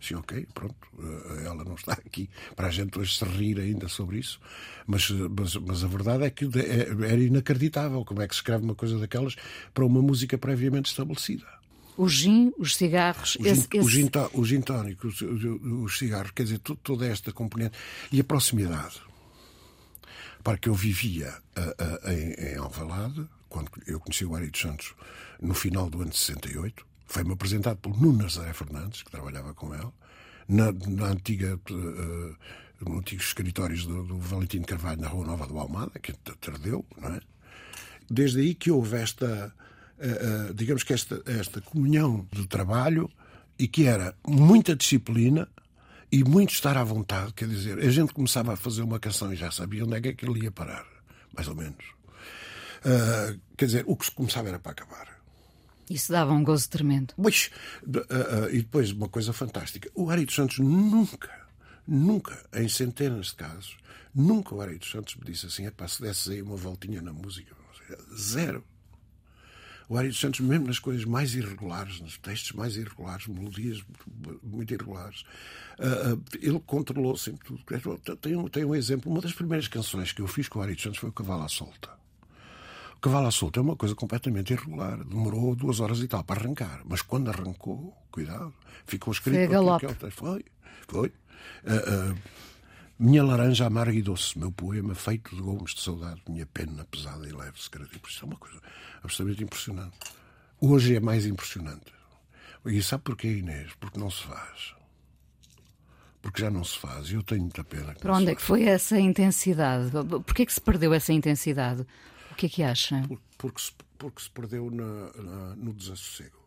[0.00, 3.88] Sim, ok, pronto, eh, ela não está aqui para a gente hoje se rir ainda
[3.88, 4.40] sobre isso,
[4.86, 8.64] mas, mas, mas a verdade é que é, era inacreditável como é que se escreve
[8.64, 9.36] uma coisa daquelas
[9.74, 11.46] para uma música previamente estabelecida.
[11.96, 13.86] O gin, os cigarros, o esse, gin, esse...
[13.86, 17.76] O, gin, o gin tónico, os, os cigarros, quer dizer, toda esta componente
[18.10, 19.02] e a proximidade.
[20.42, 24.60] Para que eu vivia a, a, em, em Alvalade, quando eu conheci o Ari dos
[24.60, 24.94] Santos
[25.42, 29.74] no final do ano de 68, foi-me apresentado por Nuno Nazaré Fernandes, que trabalhava com
[29.74, 29.90] ele,
[30.48, 32.36] na, na antiga, uh,
[32.80, 37.12] nos antigos escritórios do, do Valentim Carvalho, na Rua Nova do Almada, que tardeu, não
[37.12, 37.20] é?
[38.08, 39.52] Desde aí que houve esta,
[39.98, 43.10] uh, uh, digamos que esta, esta comunhão de trabalho
[43.58, 45.48] e que era muita disciplina
[46.12, 49.36] e muito estar à vontade, quer dizer, a gente começava a fazer uma canção e
[49.36, 50.86] já sabia onde é que aquilo ia parar,
[51.34, 51.84] mais ou menos.
[52.84, 55.19] Uh, quer dizer, o que se começava era para acabar.
[55.90, 57.12] Isso dava um gozo tremendo.
[57.18, 57.50] Mas,
[57.82, 61.48] uh, uh, e depois, uma coisa fantástica: o Ari dos Santos nunca,
[61.86, 63.76] nunca, em centenas de casos,
[64.14, 67.02] nunca o Ari dos Santos me disse assim: é para se desse aí uma voltinha
[67.02, 67.56] na música.
[68.16, 68.64] Zero.
[69.88, 73.84] O Ari dos Santos, mesmo nas coisas mais irregulares, nos textos mais irregulares, melodias
[74.44, 75.22] muito irregulares,
[75.80, 77.64] uh, ele controlou sempre tudo.
[78.20, 80.74] Tem um, tem um exemplo: uma das primeiras canções que eu fiz com o Ari
[80.74, 81.98] dos Santos foi o Cavalo à Solta.
[83.00, 85.02] Cavalo à solta é uma coisa completamente irregular.
[85.04, 86.82] Demorou duas horas e tal para arrancar.
[86.84, 88.52] Mas quando arrancou, cuidado,
[88.84, 89.50] ficou escrito.
[89.98, 90.44] Foi, foi.
[90.86, 91.08] foi.
[91.64, 92.18] Uh, uh,
[92.98, 97.26] minha laranja amarga e doce, meu poema feito de gomos de saudade, minha pena pesada
[97.26, 97.98] e leve, secreta.
[98.06, 98.60] Isso é uma coisa
[99.02, 99.96] absolutamente impressionante.
[100.60, 101.94] Hoje é mais impressionante.
[102.66, 103.72] E sabe porquê, Inês?
[103.80, 104.74] Porque não se faz.
[106.20, 107.10] Porque já não se faz.
[107.10, 107.94] E eu tenho muita pena.
[107.94, 109.90] Para onde é que foi essa intensidade?
[109.90, 111.86] Porquê é que se perdeu essa intensidade?
[112.40, 113.02] O que é que acha?
[113.06, 116.40] Por, porque, se, porque se perdeu na, na, no desassossego.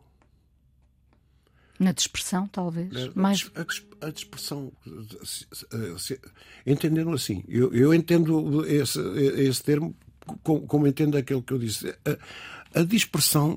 [1.78, 2.90] Na dispersão, talvez?
[2.96, 3.48] A, Mais...
[3.54, 4.72] a, a dispersão.
[6.66, 8.98] Entendendo assim, eu, eu entendo esse,
[9.38, 9.94] esse termo
[10.42, 11.88] como, como, entendo aquele que eu disse.
[12.74, 13.56] A, a, dispersão.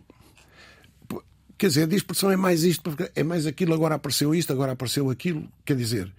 [1.57, 5.09] Quer dizer, a dispersão é mais isto, é mais aquilo, agora apareceu isto, agora apareceu
[5.09, 5.51] aquilo.
[5.65, 6.13] Quer dizer,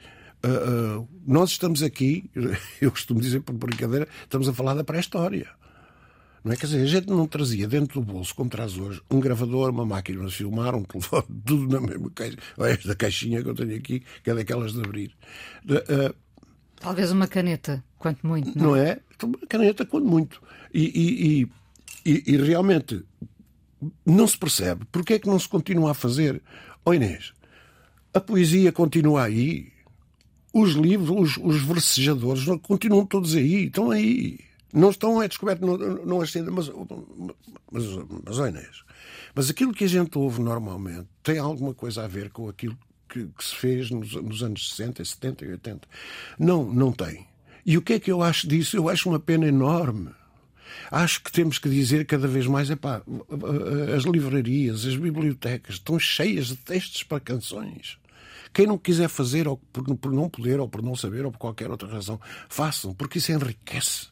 [0.45, 2.29] uh, uh, nós estamos aqui,
[2.83, 5.57] eu costumo dizer por brincadeira, estamos a falar da pré-história.
[6.45, 6.57] Não é?
[6.57, 9.85] Quer dizer, a gente não trazia dentro do bolso, como traz hoje, um gravador, uma
[9.85, 12.37] máquina de filmar, um telefone, tudo na mesma caixa.
[12.57, 15.15] Olha esta caixinha que eu tenho aqui, que é daquelas de abrir.
[15.65, 16.15] Uh,
[16.81, 18.57] Talvez uma caneta, quanto muito.
[18.57, 19.01] Não, não é?
[19.23, 20.41] Uma caneta, quanto muito.
[20.73, 21.49] E, e,
[22.07, 23.05] e, e, realmente
[24.07, 26.41] não se percebe porque é que não se continua a fazer.
[26.85, 27.33] Ó oh Inês,
[28.15, 29.73] a poesia continua aí,
[30.53, 34.39] os livros, os, os versejadores continuam todos aí, estão aí.
[34.73, 36.69] Não estão, é descoberto, não, não ascendem, mas,
[37.71, 37.85] mas,
[38.25, 38.85] mas, oh
[39.35, 42.77] mas aquilo que a gente ouve normalmente tem alguma coisa a ver com aquilo
[43.09, 45.89] que, que se fez nos, nos, anos 60, 70 e 80?
[46.39, 47.27] Não, não tem.
[47.65, 48.77] E o que é que eu acho disso?
[48.77, 50.11] Eu acho uma pena enorme.
[50.91, 53.03] Acho que temos que dizer cada vez mais: epá,
[53.97, 57.99] as livrarias, as bibliotecas estão cheias de textos para canções.
[58.53, 61.39] Quem não quiser fazer, ou por, por não poder, ou por não saber, ou por
[61.39, 64.09] qualquer outra razão, façam, porque isso enriquece.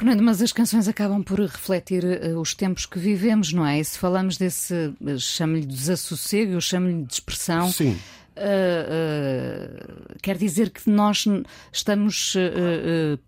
[0.00, 3.80] Fernando, mas as canções acabam por refletir uh, os tempos que vivemos, não é?
[3.80, 7.70] E se falamos desse, uh, chamo-lhe desassossego, eu chamo-lhe de expressão.
[7.70, 7.98] Sim.
[8.34, 11.26] Uh, quer dizer que nós
[11.70, 12.34] estamos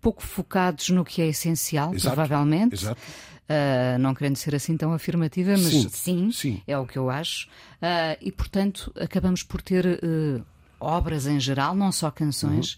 [0.01, 2.15] pouco focados no que é essencial, Exato.
[2.15, 2.73] provavelmente.
[2.73, 2.99] Exato.
[3.99, 6.61] não querendo ser assim tão afirmativa, mas sim, sim, sim.
[6.65, 7.47] é o que eu acho.
[8.19, 9.99] e, portanto, acabamos por ter
[10.79, 12.75] obras em geral, não só canções.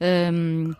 [0.00, 0.74] Uhum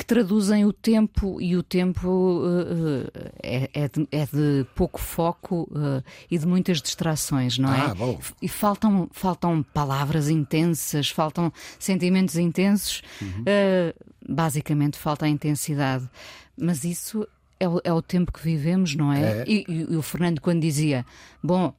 [0.00, 3.06] que traduzem o tempo e o tempo uh,
[3.42, 7.80] é, é, de, é, de, pouco foco uh, e de muitas distrações, não é?
[7.82, 8.18] Ah, bom.
[8.40, 13.42] E faltam, faltam palavras intensas, faltam sentimentos intensos, uhum.
[13.42, 13.94] uh,
[14.26, 16.08] basicamente falta a intensidade.
[16.56, 19.20] Mas isso é o, é o tempo que vivemos, não é?
[19.20, 19.44] é.
[19.46, 21.04] E, e, e, o Fernando, quando dizia,
[21.42, 21.74] bom,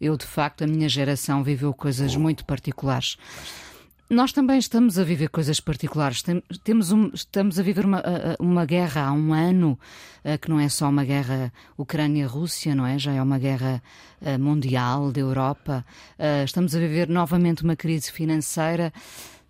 [0.00, 2.20] eu de facto, a minha geração viveu coisas oh.
[2.20, 3.18] muito particulares.
[4.08, 6.22] Nós também estamos a viver coisas particulares.
[6.62, 8.02] Temos um, estamos a viver uma,
[8.38, 9.76] uma guerra há um ano,
[10.40, 12.98] que não é só uma guerra Ucrânia-Rússia, não é?
[12.98, 13.82] Já é uma guerra
[14.38, 15.84] mundial da Europa.
[16.44, 18.92] Estamos a viver novamente uma crise financeira,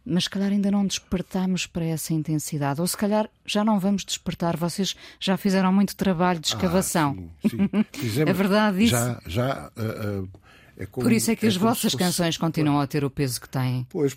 [0.07, 2.81] mas se calhar ainda não despertamos para essa intensidade.
[2.81, 4.57] Ou se calhar já não vamos despertar.
[4.57, 7.29] Vocês já fizeram muito trabalho de escavação.
[7.45, 7.85] Ah, sim, sim.
[7.93, 8.95] Fizemos, é verdade isso?
[8.95, 9.71] Já, já.
[9.77, 10.46] Uh, uh
[10.77, 11.97] é como, Por isso é que é as vossas fosse...
[11.97, 13.87] canções continuam a ter o peso que têm.
[13.91, 14.17] Pois,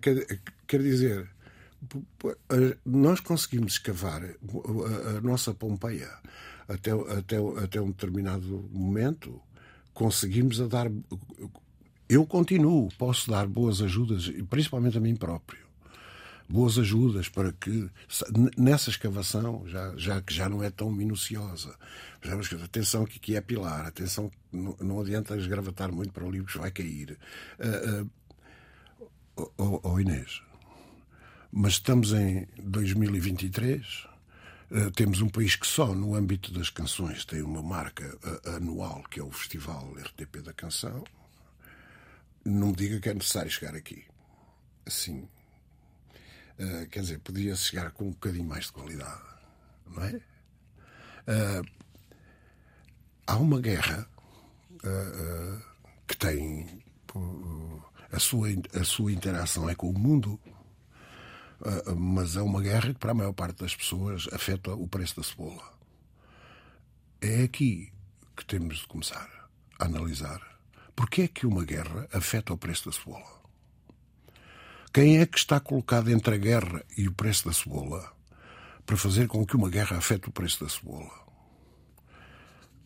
[0.00, 1.28] quer, quer dizer,
[2.84, 6.10] nós conseguimos escavar a, nossa Pompeia
[6.68, 9.40] até, até, até um determinado momento,
[9.92, 10.90] conseguimos a dar.
[12.08, 15.63] Eu continuo, posso dar boas ajudas, principalmente a mim próprio.
[16.48, 17.88] Boas ajudas para que
[18.56, 21.74] nessa escavação, já, já que já não é tão minuciosa,
[22.62, 26.58] atenção que aqui é pilar, atenção não, não adianta esgravatar muito para o livro que
[26.58, 27.18] vai cair.
[27.58, 28.10] Uh,
[29.36, 30.42] uh, oh, oh Inês,
[31.50, 34.06] mas estamos em 2023.
[34.70, 38.18] Uh, temos um país que só no âmbito das canções tem uma marca
[38.56, 41.04] anual que é o Festival RTP da Canção.
[42.44, 44.04] Não me diga que é necessário chegar aqui.
[44.86, 45.28] Assim,
[46.58, 49.22] Uh, quer dizer, podia chegar com um bocadinho mais de qualidade,
[49.86, 50.14] não é?
[51.26, 51.66] Uh,
[53.26, 54.08] há uma guerra
[54.72, 55.62] uh,
[56.06, 56.82] que tem
[58.12, 60.38] a sua, a sua interação é com o mundo,
[61.96, 65.22] mas é uma guerra que, para a maior parte das pessoas, afeta o preço da
[65.22, 65.72] cebola.
[67.20, 67.92] É aqui
[68.36, 70.54] que temos de começar a analisar
[70.94, 73.33] porque é que uma guerra afeta o preço da cebola.
[74.94, 78.12] Quem é que está colocado entre a guerra e o preço da cebola
[78.86, 81.10] para fazer com que uma guerra afete o preço da cebola?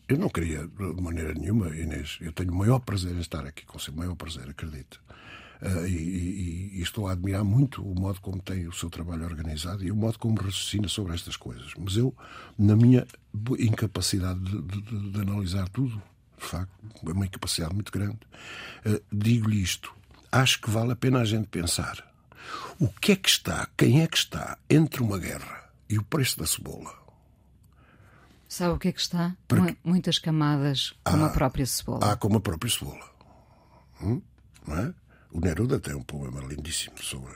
[0.07, 2.17] Eu não queria, de maneira nenhuma, Inês.
[2.19, 4.99] Eu tenho o maior prazer em estar aqui com você, o maior prazer, acredito.
[5.61, 9.25] Uh, e, e, e, estou a admirar muito o modo como tem o seu trabalho
[9.25, 11.73] organizado e o modo como raciocina sobre estas coisas.
[11.77, 12.15] Mas eu,
[12.57, 13.05] na minha
[13.59, 16.01] incapacidade de, de, de analisar tudo,
[16.39, 16.73] de facto,
[17.05, 18.17] é uma incapacidade muito grande,
[18.87, 19.98] uh, digo-lhe isto
[20.31, 22.07] acho que vale a pena a gente pensar
[22.79, 26.39] o que é que está, quem é que está entre uma guerra e o preço
[26.39, 26.97] da cebola.
[28.47, 29.35] Sabe o que é que está?
[29.47, 29.77] Porque...
[29.83, 32.11] Muitas camadas com a própria cebola.
[32.11, 33.11] Ah, com a própria cebola.
[34.01, 34.21] Hum?
[34.65, 34.93] Não é?
[35.31, 37.35] O Neruda tem um poema lindíssimo sobre,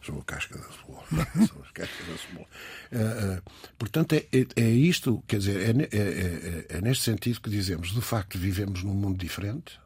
[0.00, 1.04] sobre a casca da cebola.
[1.46, 2.46] sobre a casca da cebola.
[2.92, 7.40] Uh, uh, portanto, é, é, é, isto, quer dizer, é, é, é, é neste sentido
[7.40, 9.78] que dizemos, de facto, vivemos num mundo diferente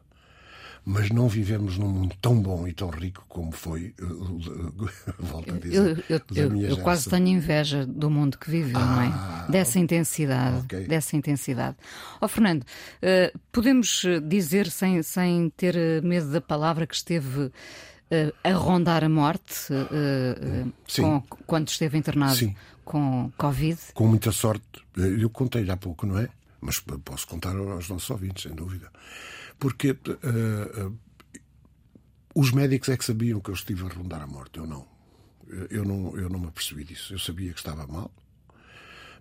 [0.85, 3.95] mas não vivemos num mundo tão bom e tão rico como foi,
[5.17, 6.03] volto a dizer.
[6.07, 9.07] Eu, eu, eu, eu quase tenho inveja do mundo que viveu, ah, não é?
[9.07, 10.57] Ah, Dessa intensidade.
[10.65, 10.85] Okay.
[10.85, 11.75] Dessa intensidade.
[12.21, 17.51] Ó oh, Fernando, uh, podemos dizer, sem, sem ter eh, medo da palavra, que esteve.
[18.05, 22.55] Uh, a rondar a morte uh, com, quando esteve internado Sim.
[22.83, 23.79] com Covid?
[23.95, 24.63] Com muita sorte.
[24.95, 26.29] Eu contei há pouco, não é?
[26.61, 28.91] Mas posso contar aos nossos ouvintes, sem dúvida
[29.59, 30.99] porque uh, uh,
[32.33, 34.85] os médicos é que sabiam que eu estive a rondar a morte, eu não.
[35.69, 37.13] Eu não, eu não me apercebi disso.
[37.13, 38.11] Eu sabia que estava mal,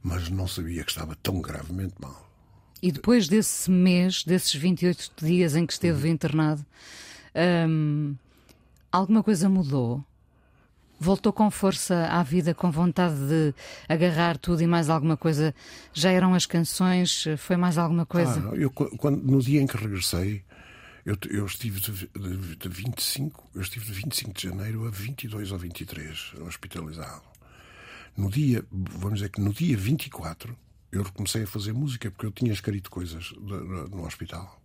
[0.02, 2.24] mas não sabia que estava tão gravemente mal.
[2.82, 6.14] E depois desse mês, desses 28 dias em que esteve uhum.
[6.14, 6.64] internado,
[7.68, 8.14] hum,
[8.90, 10.04] alguma coisa mudou?
[10.98, 13.54] Voltou com força à vida, com vontade de
[13.88, 15.54] agarrar tudo e mais alguma coisa?
[15.92, 17.24] Já eram as canções?
[17.38, 18.50] Foi mais alguma coisa?
[18.52, 20.42] Ah, eu, quando, no dia em que regressei,
[21.04, 25.52] eu, eu estive de, de, de, 25, eu estive de 25 de janeiro a 22
[25.52, 27.22] ou 23 hospitalizado.
[28.16, 30.56] No dia, vamos dizer que no dia 24,
[30.92, 33.32] eu comecei a fazer música porque eu tinha escrito coisas
[33.90, 34.63] no hospital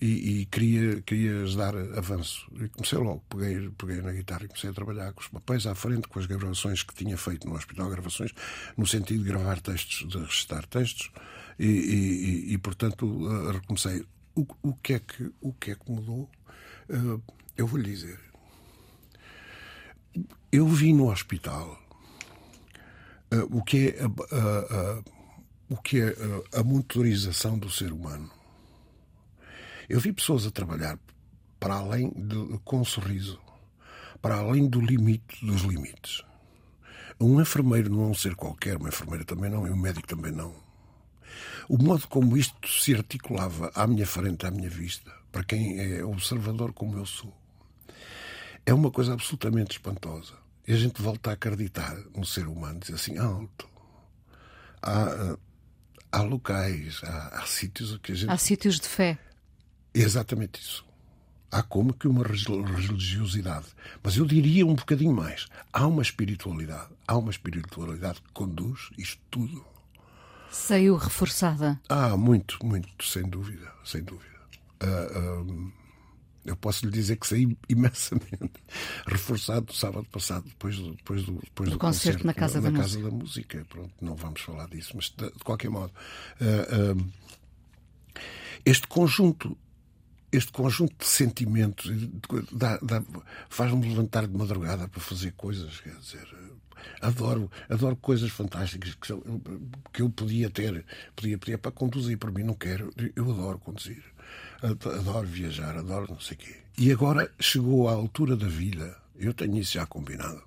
[0.00, 2.50] e, e queria, queria dar avanço.
[2.54, 5.74] E comecei logo, peguei, peguei na guitarra e comecei a trabalhar com os papéis à
[5.74, 8.32] frente, com as gravações que tinha feito no hospital, gravações
[8.76, 11.10] no sentido de gravar textos, de recitar textos,
[11.58, 14.04] e, e, e portanto uh, recomecei.
[14.34, 16.30] O, o, que é que, o que é que mudou?
[16.88, 17.22] Uh,
[17.56, 18.18] eu vou lhe dizer.
[20.50, 21.78] Eu vi no hospital
[23.32, 25.02] uh, o que é a,
[25.68, 26.14] o que é
[26.54, 28.39] a motorização do ser humano
[29.90, 30.96] eu vi pessoas a trabalhar
[31.58, 33.40] para além de, com um sorriso,
[34.22, 36.22] para além do limite dos limites.
[37.20, 40.30] Um enfermeiro não é um ser qualquer, uma enfermeira também não, e um médico também
[40.30, 40.54] não.
[41.68, 46.04] O modo como isto se articulava à minha frente, à minha vista, para quem é
[46.04, 47.36] observador como eu sou,
[48.64, 50.34] é uma coisa absolutamente espantosa.
[50.68, 53.68] E a gente volta a acreditar no ser humano, diz assim, alto.
[54.80, 55.36] Há,
[56.12, 58.30] há locais, há, há sítios que a gente.
[58.30, 59.18] Há sítios de fé.
[59.94, 60.84] Exatamente isso.
[61.50, 63.66] Há como que uma religiosidade.
[64.02, 65.48] Mas eu diria um bocadinho mais.
[65.72, 66.90] Há uma espiritualidade.
[67.08, 69.64] Há uma espiritualidade que conduz isto tudo.
[70.50, 71.80] Saiu reforçada?
[71.88, 73.72] Ah, muito, muito, sem dúvida.
[73.84, 74.30] Sem dúvida.
[74.82, 75.72] Uh,
[76.44, 78.52] eu posso lhe dizer que saí imensamente
[79.06, 82.70] reforçado sábado passado, depois do, depois do, depois do, do concerto, concerto, na Casa, na,
[82.70, 83.10] da, casa música.
[83.10, 83.66] da Música.
[83.68, 85.92] Pronto, não vamos falar disso, mas de, de qualquer modo.
[86.40, 87.10] Uh,
[88.64, 89.56] este conjunto
[90.32, 91.90] este conjunto de sentimentos
[93.48, 96.28] faz-me levantar de madrugada para fazer coisas, quer dizer,
[97.00, 99.12] adoro, adoro coisas fantásticas que,
[99.92, 100.84] que eu podia ter,
[101.16, 104.02] podia pedir para conduzir, para mim não quero, eu adoro conduzir,
[104.62, 106.56] adoro viajar, adoro não sei o quê.
[106.78, 110.42] E agora chegou à altura da vida, eu tenho isso já combinado,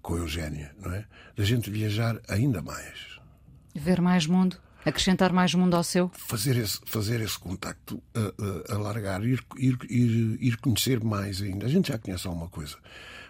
[0.00, 1.04] com a Eugénia, não é?
[1.36, 3.18] Da gente viajar ainda mais.
[3.74, 4.56] Ver mais mundo?
[4.84, 6.10] Acrescentar mais mundo ao seu?
[6.14, 8.02] Fazer esse, fazer esse contacto,
[8.68, 11.66] alargar, ir, ir, ir, ir conhecer mais ainda.
[11.66, 12.76] A gente já conhece alguma coisa,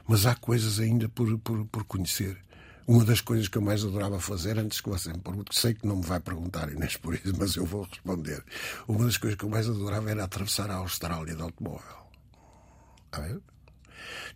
[0.09, 2.39] mas há coisas ainda por, por, por conhecer.
[2.87, 5.87] Uma das coisas que eu mais adorava fazer, antes que você me pergunte, sei que
[5.87, 8.43] não me vai perguntar, Inês, por isso, mas eu vou responder.
[8.89, 11.97] Uma das coisas que eu mais adorava era atravessar a Austrália de automóvel.
[13.13, 13.41] A ver?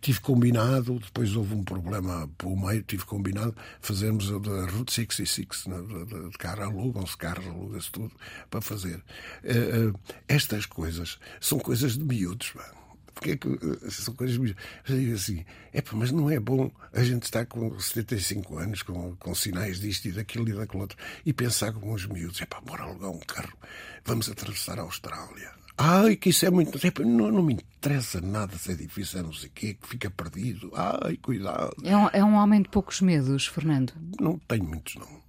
[0.01, 5.65] Tive combinado, depois houve um problema pelo meio, tive combinado fazermos a da Route 66,
[5.67, 8.11] né, de, de carro, alugam-se carros, aluga-se tudo
[8.49, 9.03] para fazer.
[9.43, 12.77] Uh, uh, estas coisas são coisas de miúdos, mano.
[13.13, 14.63] Porque é que uh, são coisas miúdas?
[14.87, 15.43] Eu digo assim,
[15.73, 20.05] é mas não é bom a gente estar com 75 anos, com, com sinais disto
[20.05, 23.19] e daquilo e daquilo outro, e pensar como os miúdos, é pá, bora alugar um
[23.19, 23.57] carro,
[24.05, 26.79] vamos atravessar a Austrália Ai, que isso é muito.
[27.05, 30.71] Não, não me interessa nada se é difícil, não sei o quê, que fica perdido.
[30.73, 31.75] Ai, cuidado.
[31.83, 33.93] É um, é um homem de poucos medos, Fernando?
[34.19, 35.21] Não tenho muitos, não.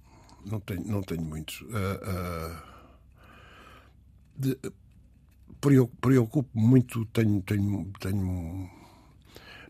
[0.45, 1.61] Não tenho, não tenho muitos.
[1.61, 2.55] Uh,
[4.55, 4.73] uh,
[6.01, 7.41] preocupo muito, tenho.
[7.43, 8.69] tenho, tenho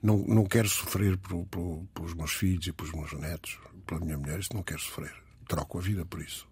[0.01, 4.17] não, não quero sofrer por, por, pelos meus filhos e pelos meus netos, pela minha
[4.17, 5.13] mulher, isso não quero sofrer.
[5.45, 6.48] Troco a vida por isso.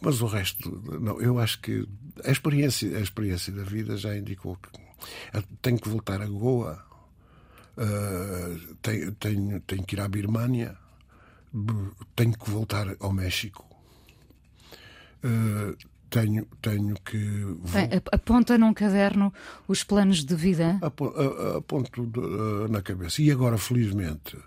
[0.00, 1.86] Mas o resto, não, eu acho que
[2.24, 4.70] a experiência, a experiência da vida já indicou que
[5.60, 6.82] tenho que voltar a Goa,
[7.76, 10.76] uh, tenho, tenho, tenho que ir à Birmânia,
[12.14, 13.66] tenho que voltar ao México.
[15.22, 15.76] Uh,
[16.08, 17.18] tenho, tenho que.
[17.72, 19.32] Tem, aponta num caderno
[19.68, 20.78] os planos de vida?
[20.80, 22.10] Aponto
[22.70, 23.20] na cabeça.
[23.20, 24.38] E agora, felizmente,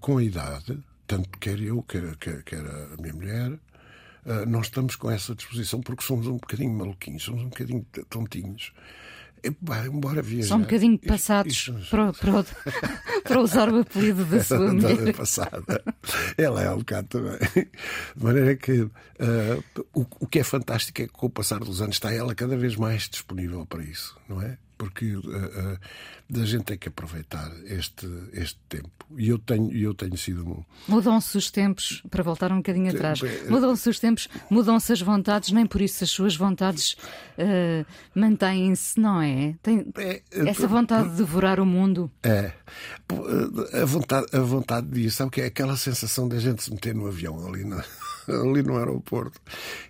[0.00, 4.94] com a idade, tanto quer eu, quer, quer, quer a minha mulher, uh, nós estamos
[4.94, 8.72] com essa disposição porque somos um bocadinho maluquinhos, somos um bocadinho tontinhos.
[9.42, 10.50] embora viajar.
[10.50, 11.90] São um bocadinho passados isto, isto...
[11.90, 12.44] Para, para,
[13.26, 15.16] para, usar o apelido da sua mulher.
[15.16, 15.82] passada.
[16.38, 17.38] Ela é um bocado também.
[18.16, 18.92] De maneira que uh,
[19.92, 22.56] o, o que é fantástico é que com o passar dos anos está ela cada
[22.56, 24.56] vez mais disponível para isso, não é?
[24.80, 28.88] Porque uh, uh, a gente tem que aproveitar este, este tempo.
[29.14, 30.42] E eu tenho, eu tenho sido.
[30.42, 30.64] Um...
[30.88, 35.66] Mudam-se os tempos, para voltar um bocadinho atrás, mudam-se os tempos, mudam-se as vontades, nem
[35.66, 36.94] por isso as suas vontades
[37.36, 39.54] uh, mantêm-se, não é?
[39.62, 42.10] Tem é, essa vontade de devorar o mundo.
[42.22, 42.50] É.
[43.74, 45.46] A vontade, a vontade disso, sabe o que é?
[45.46, 47.76] Aquela sensação de a gente se meter no avião ali, no,
[48.48, 49.38] ali no aeroporto.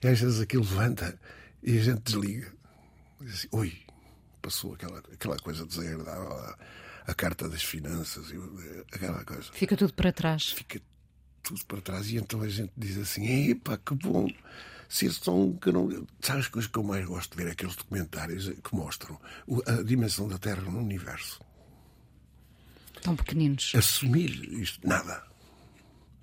[0.02, 1.16] E às vezes aquilo levanta
[1.62, 2.48] e a gente desliga.
[3.20, 3.72] Diz assim, oi,
[4.50, 6.58] passou aquela, aquela coisa desagradável, a,
[7.06, 8.26] a carta das finanças,
[8.92, 9.44] aquela coisa.
[9.52, 10.50] Fica tudo para trás.
[10.50, 10.82] Fica
[11.42, 12.10] tudo para trás.
[12.10, 14.28] E então a gente diz assim: epá, que bom.
[14.88, 15.88] Se são que não.
[16.20, 17.52] Sabe as coisas que eu mais gosto de ver?
[17.52, 19.20] Aqueles documentários que mostram
[19.66, 21.40] a dimensão da Terra no universo.
[23.00, 23.72] Tão pequeninos.
[23.76, 25.22] Assumir isto, nada.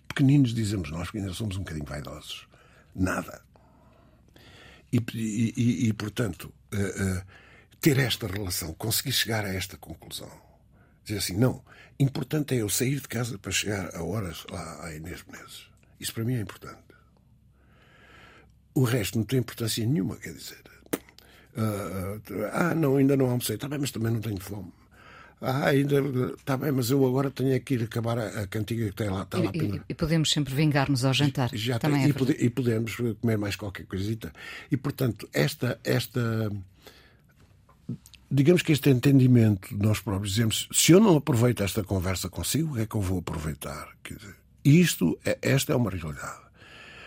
[0.09, 2.45] Pequeninos dizemos nós, porque ainda somos um bocadinho vaidosos.
[2.93, 3.41] Nada.
[4.91, 7.23] E, e, e, e portanto, uh, uh,
[7.87, 10.29] ter esta relação, conseguir chegar a esta conclusão.
[11.05, 11.63] Dizer assim, não,
[11.97, 15.67] importante é eu sair de casa para chegar a horas lá a Inês Menezes.
[15.97, 16.83] Isso para mim é importante.
[18.75, 20.61] O resto não tem importância nenhuma, quer dizer.
[21.55, 22.21] Uh,
[22.51, 23.55] ah, não, ainda não almocei.
[23.55, 24.73] Está bem, mas também não tenho fome.
[25.39, 25.95] Ah, ainda
[26.37, 29.21] está bem, mas eu agora tenho que ir acabar a, a cantiga que tem lá.
[29.21, 31.51] Está lá e, e, podemos sempre vingar-nos ao jantar.
[31.53, 34.33] Já também tem, é e, pode, e, podemos comer mais qualquer coisita.
[34.69, 36.51] E portanto, esta, esta
[38.29, 42.75] digamos que este entendimento nós próprios dizemos se eu não aproveito esta conversa consigo, o
[42.75, 43.89] que é que eu vou aproveitar?
[44.03, 46.47] Quer dizer, isto, é, esta é uma realidade.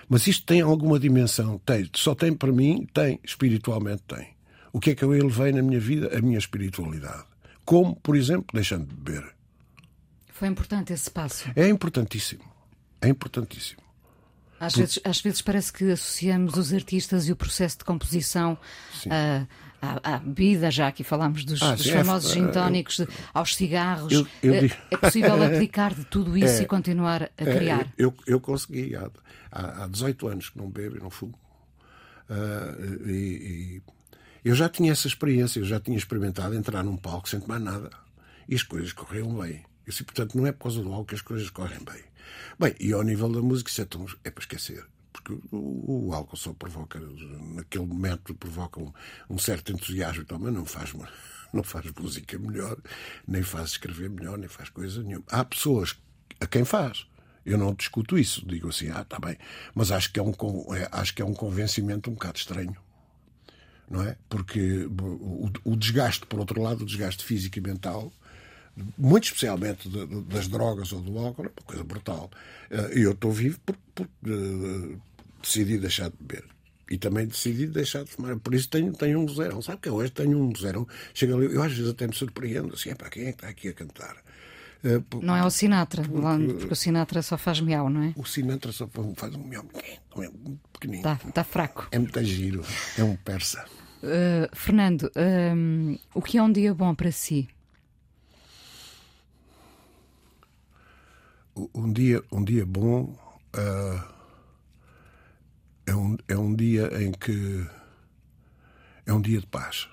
[0.08, 1.58] Mas isto tem alguma dimensão?
[1.58, 1.88] Tem.
[1.94, 2.88] Só tem para mim?
[2.92, 3.20] Tem.
[3.22, 4.34] Espiritualmente tem.
[4.72, 6.16] O que é que eu elevei na minha vida?
[6.16, 7.24] A minha espiritualidade.
[7.64, 9.24] Como, por exemplo, deixando de beber.
[10.32, 11.48] Foi importante esse passo.
[11.54, 12.42] É importantíssimo.
[13.00, 13.82] É importantíssimo.
[14.58, 14.80] Às, Por...
[14.80, 18.58] vezes, às vezes parece que associamos os artistas e o processo de composição
[19.08, 19.46] a
[19.80, 24.12] à, à bebida, já aqui falámos dos, ah, dos sim, famosos é, gin aos cigarros.
[24.12, 27.86] Eu, eu é, é, possível aplicar de tudo isso é, e continuar a é, criar?
[27.96, 28.94] eu, eu consegui.
[28.96, 31.38] Há, há 18 anos que não bebo e não fumo.
[32.28, 33.82] Uh, e, e,
[34.44, 37.90] eu já tinha essa experiência, eu já tinha experimentado entrar num palco sem tomar nada.
[38.48, 39.64] E as coisas corriam bem.
[39.86, 42.02] E, portanto, não é por causa do álcool que as coisas correm bem.
[42.58, 44.84] Bem, e ao nível da música, isso é, tão, é para esquecer
[45.30, 46.98] porque o, álcool só provoca,
[47.54, 48.92] naquele momento, provoca um,
[49.28, 50.92] um certo entusiasmo, então, mas não faz,
[51.52, 52.76] não faz música melhor,
[53.26, 55.24] nem faz escrever melhor, nem faz coisa nenhuma.
[55.28, 55.96] Há pessoas
[56.40, 57.06] a quem faz.
[57.44, 59.36] Eu não discuto isso, digo assim, ah, está bem,
[59.74, 60.32] mas acho que é um,
[60.74, 62.76] é, acho que é um convencimento um bocado estranho.
[63.88, 64.16] Não é?
[64.28, 68.12] Porque o, o desgaste, por outro lado, o desgaste físico e mental
[68.96, 69.88] muito especialmente
[70.28, 72.30] das drogas ou do álcool, é uma coisa brutal.
[72.70, 75.00] Uh, eu estou vivo porque, uh,
[75.42, 76.44] decidi deixar de beber.
[76.90, 78.36] E também decidi deixar de fumar.
[78.38, 79.62] Por isso tenho, tenho um zero.
[79.62, 80.88] Sabe que eu hoje tenho um zero.
[81.14, 82.74] Chega ali, eu às vezes até me surpreendo.
[82.74, 84.16] Assim, para quem é que está aqui a cantar?
[84.82, 88.14] Uh, porque, não é o Sinatra, porque, porque, o Sinatra só faz miau, não é?
[88.16, 89.64] O Sinatra só faz um miau
[90.72, 90.98] pequenino.
[90.98, 91.86] Está tá fraco.
[91.92, 92.64] É muito giro,
[92.96, 93.66] é um persa.
[94.02, 95.12] Uh, Fernando,
[95.54, 97.46] um, o que é um dia bom para si?
[101.74, 103.14] Um dia, um dia bom
[103.54, 104.19] uh,
[105.90, 107.66] é, um, é um dia em que
[109.04, 109.88] é um dia de paz.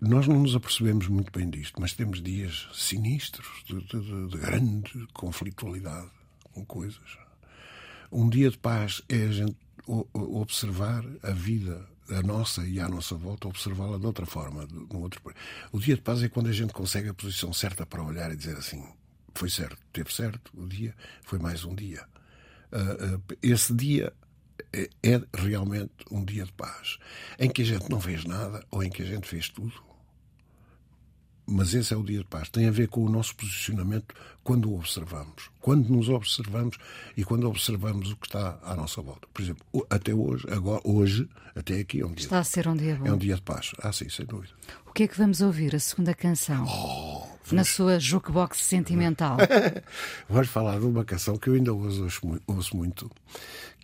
[0.00, 5.06] Nós não nos apercebemos muito bem disto, mas temos dias sinistros, de, de, de grande
[5.12, 6.10] conflitualidade
[6.42, 7.18] com coisas.
[8.10, 9.56] Um dia de paz é a gente
[10.12, 14.66] observar a vida, a nossa e à nossa volta, observá-la de outra forma.
[14.66, 15.20] De, outro...
[15.70, 18.36] O dia de paz é quando a gente consegue a posição certa para olhar e
[18.36, 18.82] dizer assim:
[19.34, 22.04] foi certo, teve certo, o dia foi mais um dia.
[22.74, 24.12] Uh, uh, esse dia
[24.72, 26.98] é, é realmente um dia de paz,
[27.38, 29.72] em que a gente não fez nada ou em que a gente fez tudo.
[31.46, 32.48] Mas esse é o dia de paz.
[32.48, 35.50] Tem a ver com o nosso posicionamento quando o observamos.
[35.60, 36.78] Quando nos observamos
[37.16, 39.28] e quando observamos o que está à nossa volta.
[39.32, 42.24] Por exemplo, até hoje, agora, hoje, até aqui é um dia.
[42.24, 43.06] Está a ser um dia bom.
[43.06, 43.72] É um dia de paz.
[43.78, 44.54] Ah, sim, sem dúvida.
[44.86, 45.76] O que é que vamos ouvir?
[45.76, 46.64] A segunda canção?
[46.64, 47.13] Oh,
[47.44, 47.52] vamos...
[47.52, 49.36] Na sua jukebox sentimental.
[50.28, 53.10] vamos falar de uma canção que eu ainda ouço, ouço muito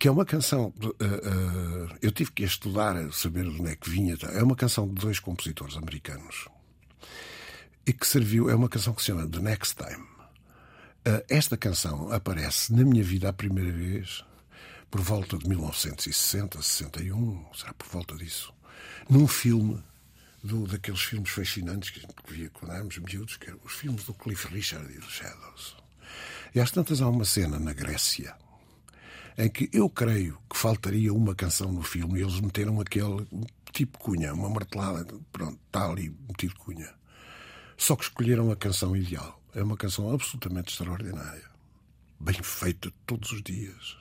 [0.01, 0.73] que é uma canção.
[0.83, 4.17] Uh, uh, eu tive que estudar, saber de onde é que vinha.
[4.17, 4.31] Tá?
[4.31, 6.49] É uma canção de dois compositores americanos
[7.85, 8.49] e que serviu.
[8.49, 10.03] É uma canção que se chama The Next Time.
[11.07, 14.25] Uh, esta canção aparece na minha vida a primeira vez
[14.89, 18.51] por volta de 1960, 61, será por volta disso,
[19.07, 19.81] num filme
[20.43, 24.47] do, daqueles filmes fascinantes que via quando éramos miúdos, que eram os filmes do Cliff
[24.47, 25.75] Richard e dos Shadows.
[26.53, 28.35] E às tantas há uma cena na Grécia
[29.37, 33.25] em que eu creio que faltaria uma canção no filme e eles meteram aquele
[33.71, 36.93] tipo cunha, uma martelada, pronto, está ali metido cunha.
[37.77, 39.41] Só que escolheram a canção ideal.
[39.55, 41.49] É uma canção absolutamente extraordinária,
[42.19, 43.97] bem feita todos os dias.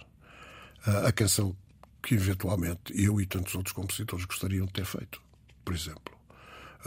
[1.06, 1.56] A canção
[2.02, 5.20] que eventualmente eu e tantos outros compositores gostariam de ter feito,
[5.64, 6.19] por exemplo.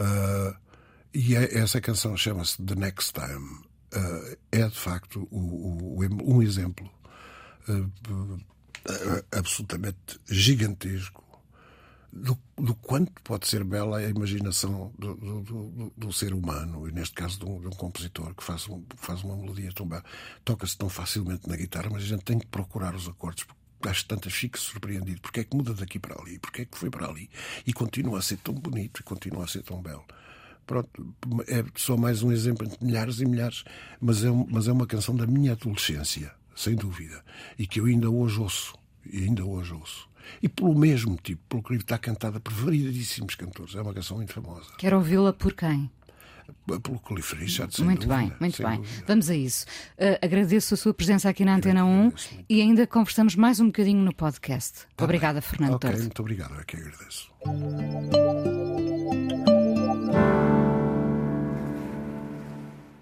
[0.00, 0.56] Uh,
[1.12, 3.64] e é, essa canção chama-se The Next Time.
[3.94, 6.90] Uh, é de facto o, o, um exemplo
[7.68, 11.24] uh, absolutamente gigantesco
[12.14, 17.14] do, do, quanto pode ser bela a imaginação do, do, do, ser humano, e neste
[17.14, 20.04] caso de um, de um compositor que faz, um, faz uma melodia tão bela.
[20.44, 24.06] Toca-se tão facilmente na guitarra, mas a gente tem que procurar os acordes, porque acho
[24.06, 25.20] tantas fico surpreendido.
[25.20, 26.38] Porque é que muda daqui para ali?
[26.38, 27.30] Porque é que foi para ali?
[27.66, 30.04] E continua a ser tão bonito e continua a ser tão belo.
[30.66, 31.14] Pronto,
[31.46, 33.64] é só mais um exemplo entre milhares e milhares,
[34.00, 37.22] mas é, mas é uma canção da minha adolescência sem dúvida,
[37.58, 38.74] e que eu ainda hoje ouço,
[39.04, 40.08] e ainda hoje ouço.
[40.42, 43.74] E pelo mesmo tipo, pelo que está cantada por variedíssimos cantores.
[43.74, 44.70] É uma canção muito famosa.
[44.78, 45.90] Quero ouvi-la por quem?
[46.66, 48.76] Pelo Cliff Richard, sem Muito dúvida, bem, muito bem.
[48.80, 49.04] Dúvida.
[49.06, 49.66] Vamos a isso.
[49.98, 52.12] Uh, agradeço a sua presença aqui na Antena 1
[52.48, 54.86] e ainda conversamos mais um bocadinho no podcast.
[54.96, 55.48] Tá Obrigada, bem.
[55.50, 56.02] Fernando Ok, Tordo.
[56.02, 57.30] muito obrigado, é que agradeço.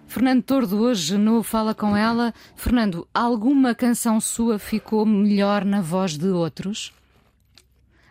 [0.06, 2.34] Fernando Tordo hoje no Fala Com Ela.
[2.54, 6.92] Fernando, alguma canção sua ficou melhor na voz de outros?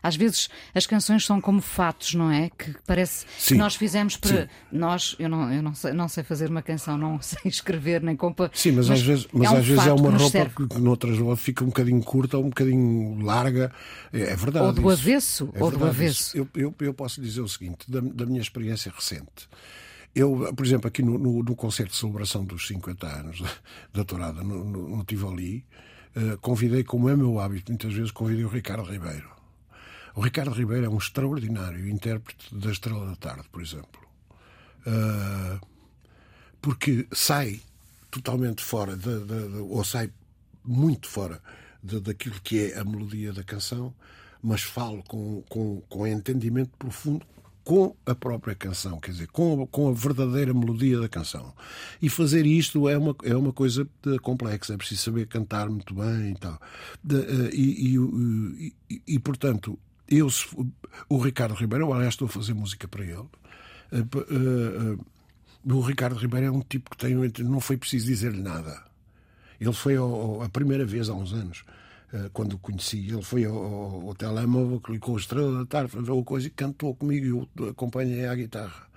[0.03, 2.49] Às vezes as canções são como fatos, não é?
[2.49, 4.43] Que parece sim, que nós fizemos para.
[4.43, 4.49] Sim.
[4.71, 8.15] Nós, eu, não, eu não, sei, não sei fazer uma canção, não sei escrever nem
[8.15, 8.49] compa.
[8.53, 10.79] Sim, mas, mas às vezes, mas é, um às vezes é uma roupa que, que
[10.79, 13.71] noutras fica um bocadinho curta ou um bocadinho larga.
[14.11, 14.65] É, é verdade.
[14.65, 14.89] Ou do isso.
[14.89, 15.49] avesso.
[15.53, 16.37] É ou do avesso.
[16.37, 19.47] Eu, eu, eu, posso dizer o seguinte, da, da minha experiência recente.
[20.13, 23.43] Eu, por exemplo, aqui no, no, no, concerto de celebração dos 50 anos
[23.93, 25.65] da Tourada, no, no, no Tivoli,
[26.15, 29.40] uh, convidei, como é meu hábito, muitas vezes convidei o Ricardo Ribeiro.
[30.15, 34.01] O Ricardo Ribeiro é um extraordinário intérprete da Estrela da Tarde, por exemplo.
[34.85, 35.65] Uh,
[36.61, 37.61] porque sai
[38.09, 40.11] totalmente fora, de, de, de, ou sai
[40.63, 41.41] muito fora
[41.81, 43.93] daquilo que é a melodia da canção,
[44.43, 47.25] mas falo com, com, com entendimento profundo
[47.63, 51.53] com a própria canção, quer dizer, com com a verdadeira melodia da canção.
[52.01, 53.87] E fazer isto é uma, é uma coisa
[54.21, 56.59] complexa, é preciso saber cantar muito bem e tal.
[57.09, 59.77] Eh, e, e, e, e portanto,
[60.11, 60.27] eu,
[61.07, 63.25] o Ricardo Ribeiro, aliás, estou a fazer música para ele.
[63.91, 64.97] Eh, eh,
[65.63, 68.83] o Ricardo Ribeiro é um tipo que tem, não foi preciso dizer-lhe nada.
[69.59, 71.63] Ele foi a primeira vez há uns anos
[72.11, 73.07] eh, quando o conheci.
[73.07, 73.55] Ele foi ao,
[74.07, 77.69] ao telemóvel, clicou a estrela da tarde, fez a coisa e cantou comigo e eu
[77.69, 78.90] acompanhei a guitarra.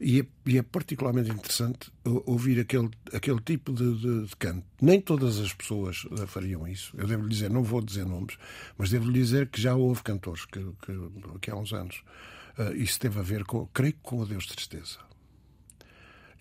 [0.00, 4.64] E é, e é particularmente interessante ouvir aquele, aquele tipo de, de, de, canto.
[4.80, 6.96] Nem todas as pessoas fariam isso.
[6.96, 8.38] Eu devo lhe dizer, não vou dizer nomes,
[8.76, 12.02] mas devo lhe dizer que já houve cantores que, que, que há uns anos
[12.58, 14.98] uh, isso teve a ver, com, creio que com o Deus Tristeza.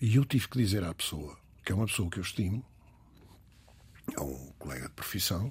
[0.01, 2.65] E eu tive que dizer à pessoa, que é uma pessoa que eu estimo,
[4.15, 5.47] é um colega de profissão,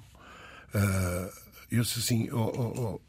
[0.73, 3.01] uh, eu disse assim: oh, oh, oh,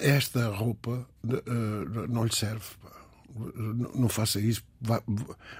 [0.00, 2.64] esta roupa uh, não lhe serve.
[3.94, 5.00] Não faça isso, vai,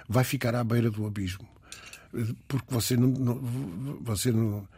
[0.09, 1.49] vai, ficar à beira do abismo.
[2.47, 4.68] Porque você não, não, você não,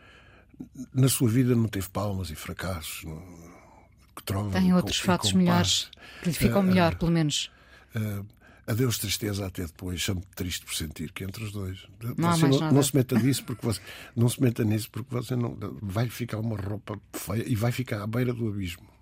[0.94, 3.04] na sua vida não teve palmas e fracassos.
[3.04, 3.22] Não,
[4.16, 5.90] que trova, Tem outros com, fatos melhores
[6.22, 7.50] que lhe ficam uh, melhor, pelo menos.
[7.94, 8.24] Uh,
[8.66, 11.86] Adeus tristeza até depois, chamo triste por sentir que entre os dois.
[12.16, 13.80] Não, você não, não, se meta nisso porque você
[14.16, 18.02] não se meta nisso porque você não vai ficar uma roupa feia e vai ficar
[18.02, 18.95] à beira do abismo.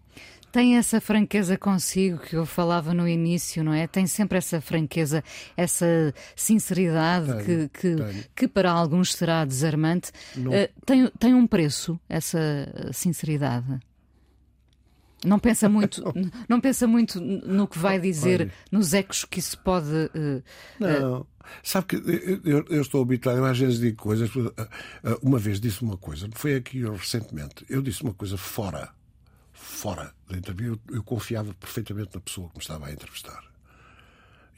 [0.55, 3.89] Tem essa franqueza consigo que eu falava no início, não é?
[3.89, 5.25] Tem sempre essa franqueza,
[5.57, 10.13] essa sinceridade tenho, que, que, que, para alguns será desarmante.
[10.37, 12.39] Uh, tem, tem um preço essa
[12.93, 13.81] sinceridade?
[15.25, 16.05] Não pensa muito,
[16.49, 18.53] não pensa muito no que vai dizer, Olha.
[18.71, 19.89] nos ecos que isso pode.
[19.91, 20.41] Uh,
[20.79, 21.27] não.
[21.65, 21.97] Sabe que
[22.45, 24.31] eu, eu, estou habituado, às vezes digo coisas.
[25.21, 28.94] Uma vez disse uma coisa, foi aqui recentemente, eu disse uma coisa fora,
[29.75, 30.81] fora da entrevista.
[30.89, 33.45] Eu, eu confiava perfeitamente na pessoa que me estava a entrevistar.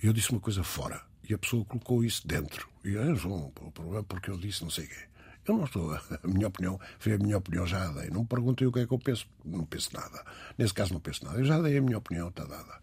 [0.02, 2.68] Eu disse uma coisa fora e a pessoa colocou isso dentro.
[2.84, 5.08] E eu, João, o problema é porque eu disse não sei o quê.
[5.46, 5.94] Eu não estou.
[6.22, 8.10] A minha opinião foi a minha opinião, já a dei.
[8.10, 9.28] Não me perguntem o que é que eu penso.
[9.44, 10.24] Não penso nada.
[10.58, 11.38] Nesse caso, não penso nada.
[11.38, 12.80] Eu já dei a minha opinião, está dada.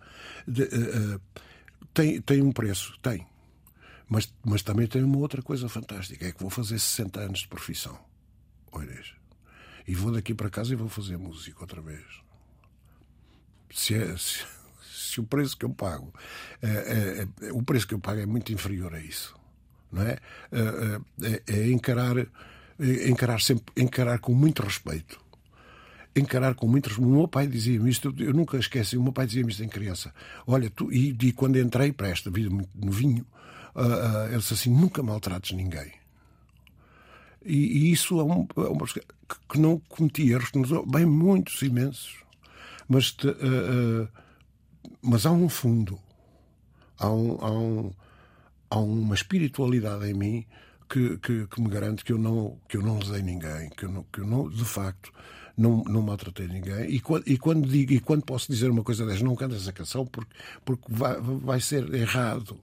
[0.47, 1.21] De, uh,
[1.93, 3.27] tem, tem um preço, tem.
[4.07, 7.47] Mas, mas também tem uma outra coisa fantástica: é que vou fazer 60 anos de
[7.49, 7.99] profissão.
[8.71, 9.13] Oireis.
[9.86, 12.22] E vou daqui para casa e vou fazer música outra vez.
[13.74, 14.45] Se, é, se,
[14.84, 16.13] se o preço que eu pago,
[16.61, 19.36] é, é, é, o preço que eu pago é muito inferior a isso,
[19.91, 20.17] não é?
[21.21, 22.15] É, é encarar
[22.80, 25.21] encarar sempre, encarar com muito respeito.
[26.15, 27.09] Encarar com muito respeito.
[27.09, 30.13] O meu pai dizia-me isto, eu nunca esqueci, o meu pai dizia-me isto em criança.
[30.45, 33.26] Olha, tu, e, e quando entrei para esta vida muito novinho,
[33.76, 35.91] uh, uh, ele disse assim: nunca maltrates ninguém.
[37.45, 39.05] E, e isso é, um, é
[39.49, 40.51] que não cometi erros,
[40.88, 42.24] bem muitos, imensos.
[42.88, 44.07] Mas, uh,
[45.01, 45.99] mas há um fundo,
[46.97, 47.91] há, um, há, um,
[48.69, 50.45] há uma espiritualidade em mim
[50.89, 53.91] que, que, que, me garante que eu não que eu não lesei ninguém, que eu
[53.91, 55.11] não, que eu não de facto
[55.57, 56.89] não, não maltratei ninguém.
[56.89, 59.71] E quando, e quando digo e quando posso dizer uma coisa dessas, não canto essa
[59.71, 60.31] canção porque
[60.65, 62.59] porque vai, vai ser errado.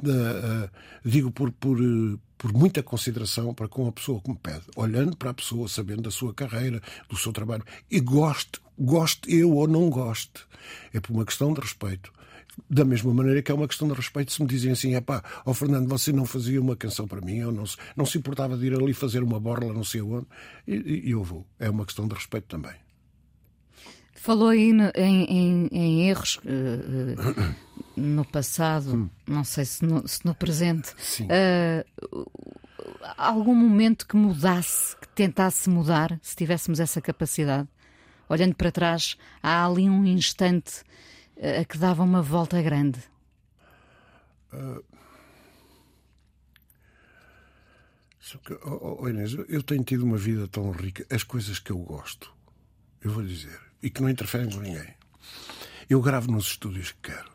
[0.00, 0.68] Uh,
[1.04, 1.78] digo por, por,
[2.38, 6.02] por muita consideração para com a pessoa que me pede, olhando para a pessoa, sabendo
[6.02, 10.44] da sua carreira, do seu trabalho, e goste, goste eu ou não goste.
[10.92, 12.12] É por uma questão de respeito.
[12.68, 15.22] Da mesma maneira que é uma questão de respeito se me dizem assim, é pá,
[15.46, 18.56] ó Fernando, você não fazia uma canção para mim, ou não se, não se importava
[18.56, 20.26] de ir ali fazer uma borla, não sei onde,
[20.66, 21.46] e, e eu vou.
[21.58, 22.74] É uma questão de respeito também.
[24.22, 27.56] Falou aí no, em, em, em, erros uh,
[27.96, 29.10] no passado, hum.
[29.26, 30.94] não sei se no, se no presente.
[30.96, 31.26] Sim.
[31.26, 32.30] Uh,
[33.18, 37.68] algum momento que mudasse, que tentasse mudar, se tivéssemos essa capacidade?
[38.28, 40.84] Olhando para trás, há ali um instante
[41.36, 43.00] a que dava uma volta grande?
[44.52, 44.84] Uh,
[48.66, 49.08] oh, oh,
[49.48, 51.04] eu tenho tido uma vida tão rica.
[51.10, 52.32] As coisas que eu gosto,
[53.00, 54.94] eu vou dizer, e que não interferem com ninguém.
[55.88, 57.30] Eu gravo nos estúdios que quero,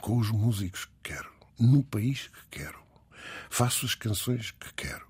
[0.00, 2.78] com os músicos que quero, no país que quero.
[3.50, 5.06] Faço as canções que quero.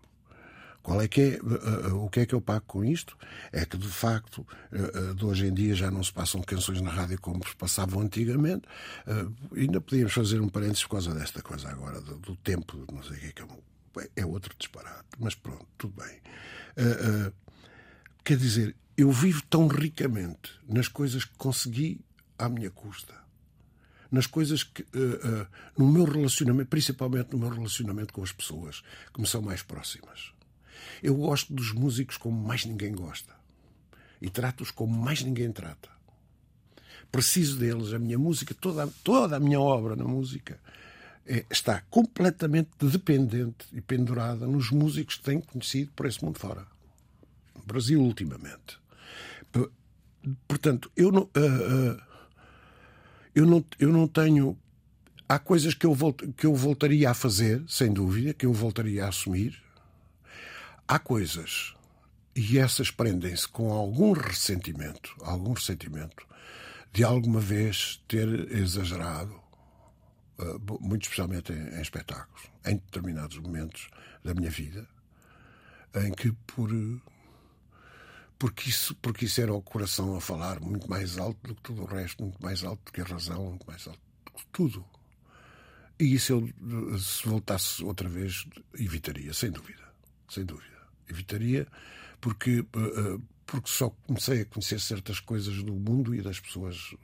[0.83, 3.19] Qual é que é, uh, o que é que eu pago com isto?
[3.51, 6.91] É que, de facto, uh, de hoje em dia já não se passam canções na
[6.91, 8.69] rádio como se passavam antigamente.
[9.55, 13.17] ainda podíamos fazer um parênteses por causa desta coisa agora, do, do tempo, não sei
[13.17, 15.05] o que é, que é, é outro disparate.
[15.19, 16.21] Mas pronto, tudo bem.
[18.27, 22.01] Quer dizer, eu vivo tão ricamente nas coisas que consegui
[22.37, 23.15] à minha custa
[24.11, 25.47] nas coisas que uh, uh,
[25.77, 30.33] no meu relacionamento, principalmente no meu relacionamento com as pessoas que me são mais próximas.
[31.03, 33.35] Eu gosto dos músicos como mais ninguém gosta.
[34.23, 35.89] E trato-os como mais ninguém trata.
[37.11, 37.93] Preciso deles.
[37.93, 40.59] A minha música, toda, toda a minha obra na música,
[41.27, 46.67] é, está completamente dependente e pendurada nos músicos que tenho conhecido por esse mundo fora.
[47.67, 48.79] Brasil, ultimamente.
[50.49, 52.03] Portanto, eu não, uh, uh,
[53.35, 54.59] eu não, eu não tenho.
[55.29, 59.05] Há coisas que eu, volt, que eu voltaria a fazer, sem dúvida, que eu voltaria
[59.05, 59.61] a assumir,
[60.87, 61.75] há coisas
[62.35, 66.27] e essas prendem-se com algum ressentimento, algum ressentimento
[66.93, 69.35] de alguma vez ter exagerado
[70.39, 73.89] uh, muito especialmente em, em, espetáculos, em determinados momentos
[74.23, 74.87] da minha vida,
[75.95, 76.71] em que por
[78.39, 81.83] porque isso, porque isso era o coração a falar muito mais alto do que tudo
[81.83, 84.85] o resto, muito mais alto do que a razão, muito mais alto do que tudo.
[85.99, 88.47] E isso eu, se voltasse outra vez,
[88.79, 89.83] evitaria, sem dúvida.
[90.29, 90.77] Sem dúvida.
[91.09, 91.67] Evitaria,
[92.21, 96.95] porque, uh, porque só comecei a conhecer certas coisas do mundo e das pessoas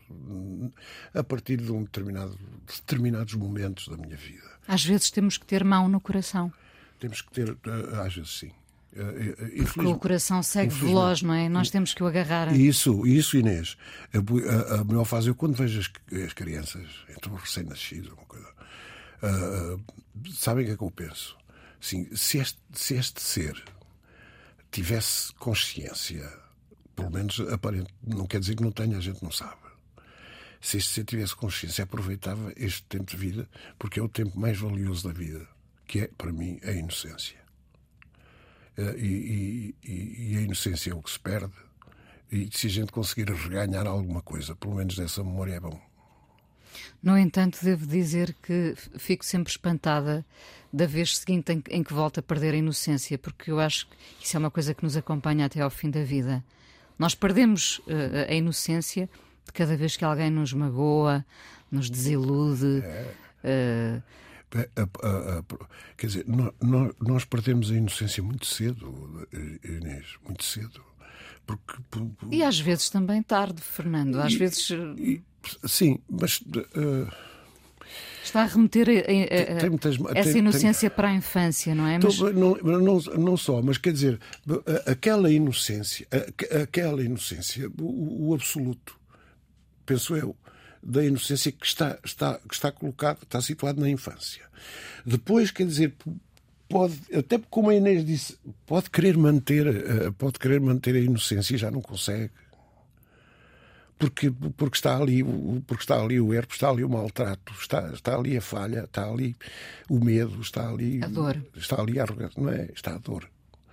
[1.15, 4.51] a partir de, um determinado, de determinados momentos da minha vida.
[4.69, 6.53] Às vezes temos que ter mão no coração.
[7.01, 8.53] Temos que ter, uh, às vezes sim.
[8.95, 11.49] Uh, Porque o coração segue veloz, não é?
[11.49, 12.55] Nós temos que o agarrar.
[12.55, 13.77] Isso, isso Inês.
[14.13, 15.91] A, a, a melhor fase, eu quando vejo as,
[16.23, 18.49] as crianças, então recém-nascidos, uma coisa,
[19.23, 19.81] uh,
[20.31, 21.39] sabem o que é que eu penso?
[21.81, 23.65] Assim, se, este, se este ser
[24.71, 26.31] tivesse consciência,
[26.95, 29.63] pelo menos aparente, não quer dizer que não tenha, a gente não sabe.
[30.61, 34.59] Se este ser tivesse consciência, aproveitava este tempo de vida, porque é o tempo mais
[34.59, 35.49] valioso da vida,
[35.87, 37.42] que é, para mim, a inocência.
[38.77, 41.53] Uh, e, e, e, a inocência é o que se perde.
[42.31, 45.79] E se a gente conseguir reganhar alguma coisa, pelo menos dessa memória, é bom.
[47.03, 50.25] No entanto, devo dizer que fico sempre espantada
[50.73, 53.87] da vez seguinte em, em, que volta a perder a inocência, porque eu acho
[54.19, 56.43] que isso é uma coisa que nos acompanha até ao fim da vida.
[56.99, 59.11] Nós perdemos uh, a inocência
[59.45, 61.25] de cada vez que alguém nos magoa,
[61.71, 62.83] nos desilude.
[63.45, 63.99] É.
[63.99, 64.03] Uh,
[65.97, 69.27] Quer dizer, nós, nós, perdemos a inocência muito cedo,
[69.65, 70.83] Inês, muito cedo.
[71.47, 72.33] Porque, por, por...
[72.33, 74.21] E às vezes também tarde, Fernando.
[74.21, 74.71] Às e, vezes.
[74.71, 75.23] E,
[75.65, 76.41] sim, mas.
[76.41, 77.11] Uh...
[78.23, 80.97] Está a remeter a, a, a, tem, muitas, essa tem, inocência tem...
[80.97, 81.99] para a infância, não é?
[81.99, 82.19] Mas...
[82.19, 84.21] Não, não, não, só, mas quer dizer,
[84.87, 86.07] aquela inocência,
[86.63, 88.97] aquela inocência, o, o absoluto,
[89.85, 90.37] penso eu,
[90.83, 94.43] da inocência que está, está, que está colocado, está situado na infância.
[95.07, 95.95] Depois, quer dizer,
[96.69, 101.55] pode, até como a Inês disse, pode querer manter, eh, pode querer manter a inocência
[101.55, 102.31] e já não consegue.
[103.99, 105.23] Porque, porque, está ali,
[105.65, 109.09] porque está ali o erro, está ali o maltrato, está, está ali a falha, está
[109.09, 109.37] ali
[109.89, 111.01] o medo, está ali.
[111.05, 111.41] A dor.
[111.55, 112.69] Está ali a arrogância, não é?
[112.75, 113.31] Está a dor.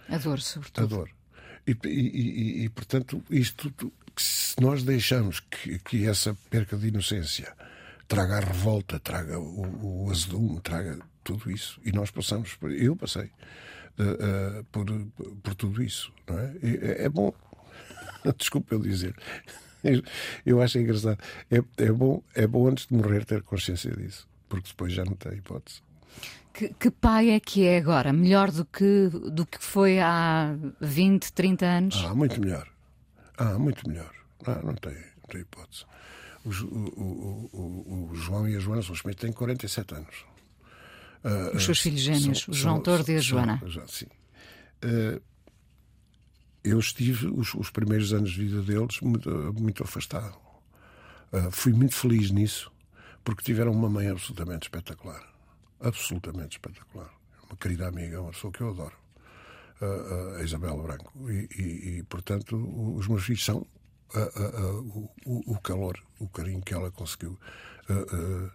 [0.08, 0.84] A dor, sobretudo.
[0.84, 1.10] A dor.
[1.66, 3.74] E, e, e, e portanto, isto,
[4.22, 7.54] se nós deixamos que, que essa perca de inocência
[8.08, 11.80] traga a revolta, traga o, o azedume, traga tudo isso.
[11.86, 13.26] E nós passamos, por, eu passei
[14.00, 14.86] uh, uh, por,
[15.44, 16.12] por tudo isso.
[16.28, 16.56] Não é?
[16.64, 17.34] é, é bom,
[18.38, 19.16] desculpe eu dizer,
[20.46, 21.20] eu acho engraçado.
[21.50, 25.14] É, é, bom, é bom antes de morrer ter consciência disso, porque depois já não
[25.14, 25.82] tem hipótese.
[26.52, 28.12] Que, que, pai é que é agora?
[28.12, 32.04] Melhor do que, do que foi há 20, 30 anos?
[32.06, 32.68] Ah, muito melhor.
[33.40, 34.14] Ah, muito melhor.
[34.46, 35.86] Ah, não, tem, não tem hipótese.
[36.44, 40.26] O, o, o, o, João e a Joana são os têm 47 anos.
[41.24, 43.62] Uh, os seus filhos gêmeos, são, o João Tordo e a Joana.
[43.72, 44.08] São, sim.
[44.84, 45.22] Uh,
[46.64, 50.38] eu estive os, os, primeiros anos de vida deles muito, muito afastado.
[51.32, 52.72] Uh, fui muito feliz nisso,
[53.24, 55.24] porque tiveram uma mãe absolutamente espetacular.
[55.80, 57.10] Absolutamente espetacular.
[57.50, 58.99] Uma querida amiga, uma pessoa que eu adoro.
[59.82, 61.30] A Isabel Branco.
[61.30, 62.56] E, e, e, portanto,
[62.96, 63.66] os meus filhos são
[65.26, 67.40] o, o, calor, o carinho que ela conseguiu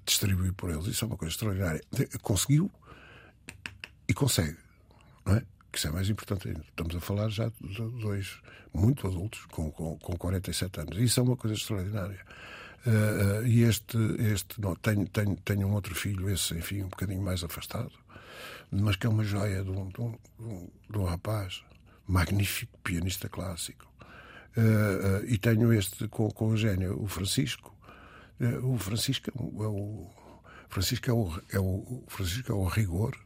[0.04, 0.86] distribuir por eles.
[0.86, 1.80] Isso é uma coisa extraordinária.
[2.22, 2.70] Conseguiu
[4.08, 4.56] e consegue,
[5.24, 5.42] não é?
[5.72, 6.60] Que isso é mais importante ainda.
[6.60, 8.38] Estamos a falar já de dois
[8.72, 10.98] muito adultos, com, com, com 47 anos.
[10.98, 12.20] Isso é uma coisa extraordinária.
[12.86, 16.88] Uh, uh, e este, este não, tenho, tenho, tenho um outro filho, esse, enfim, um
[16.88, 17.90] bocadinho mais afastado,
[18.74, 20.18] mas que é uma joia de um, de um,
[20.90, 21.62] de um rapaz
[22.06, 23.90] magnífico, pianista clássico.
[24.56, 27.74] Uh, e tenho este com, com o gênio, o Francisco.
[28.62, 30.10] o Francisco é o, é o,
[30.68, 33.16] Francisco é o, é o, Francisco é o rigor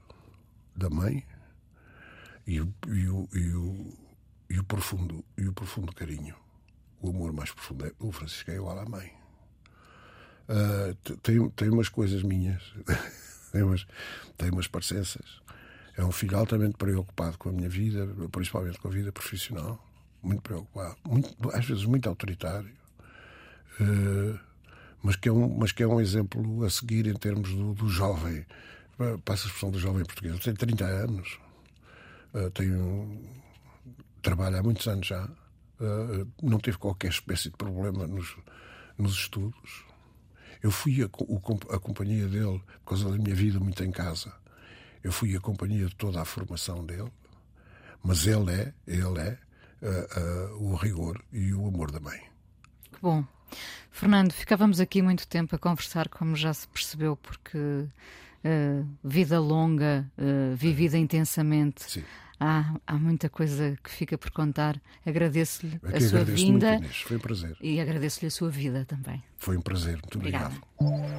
[0.76, 1.24] da mãe
[2.46, 3.94] e o, e o, e o,
[4.50, 6.36] e o profundo e o profundo carinho
[7.00, 9.12] o amor mais profundo é, o Francisco é igual à mãe
[10.48, 12.62] uh, tem, tem umas coisas minhas
[13.52, 13.86] tem umas,
[14.36, 15.40] tem umas parecenças.
[15.96, 19.84] É um filho altamente preocupado com a minha vida principalmente com a vida profissional.
[20.22, 20.96] Muito preocupado.
[21.04, 22.70] Muito, às vezes muito autoritário.
[23.80, 24.38] Uh,
[25.02, 27.88] mas que, é um, mas que é um exemplo a seguir em termos do, do
[27.88, 28.44] jovem.
[29.24, 30.38] Passa a expressão do jovem português.
[30.40, 31.38] Tem 30 anos.
[32.34, 33.20] Uh, tenho,
[34.22, 35.24] trabalho há muitos anos já.
[35.80, 38.36] Uh, não teve qualquer espécie de problema nos,
[38.96, 39.87] nos estudos.
[40.62, 41.06] Eu fui a,
[41.74, 44.32] a companhia dele, por causa da minha vida muito em casa.
[45.02, 47.12] Eu fui a companhia de toda a formação dele.
[48.02, 49.38] Mas ele é, ele é
[49.82, 52.20] uh, o rigor e o amor da mãe.
[52.92, 53.24] Que bom.
[53.90, 60.10] Fernando, ficávamos aqui muito tempo a conversar, como já se percebeu, porque uh, vida longa,
[60.18, 61.90] uh, vivida intensamente.
[61.90, 62.04] Sim.
[62.40, 64.80] Há, há muita coisa que fica por contar.
[65.04, 66.96] Agradeço-lhe Aqui a sua agradeço vinda muito, Inês.
[67.02, 67.56] Foi um prazer.
[67.60, 69.22] e agradeço-lhe a sua vida também.
[69.38, 69.94] Foi um prazer.
[69.94, 70.54] Muito Obrigada.
[70.78, 71.18] obrigado.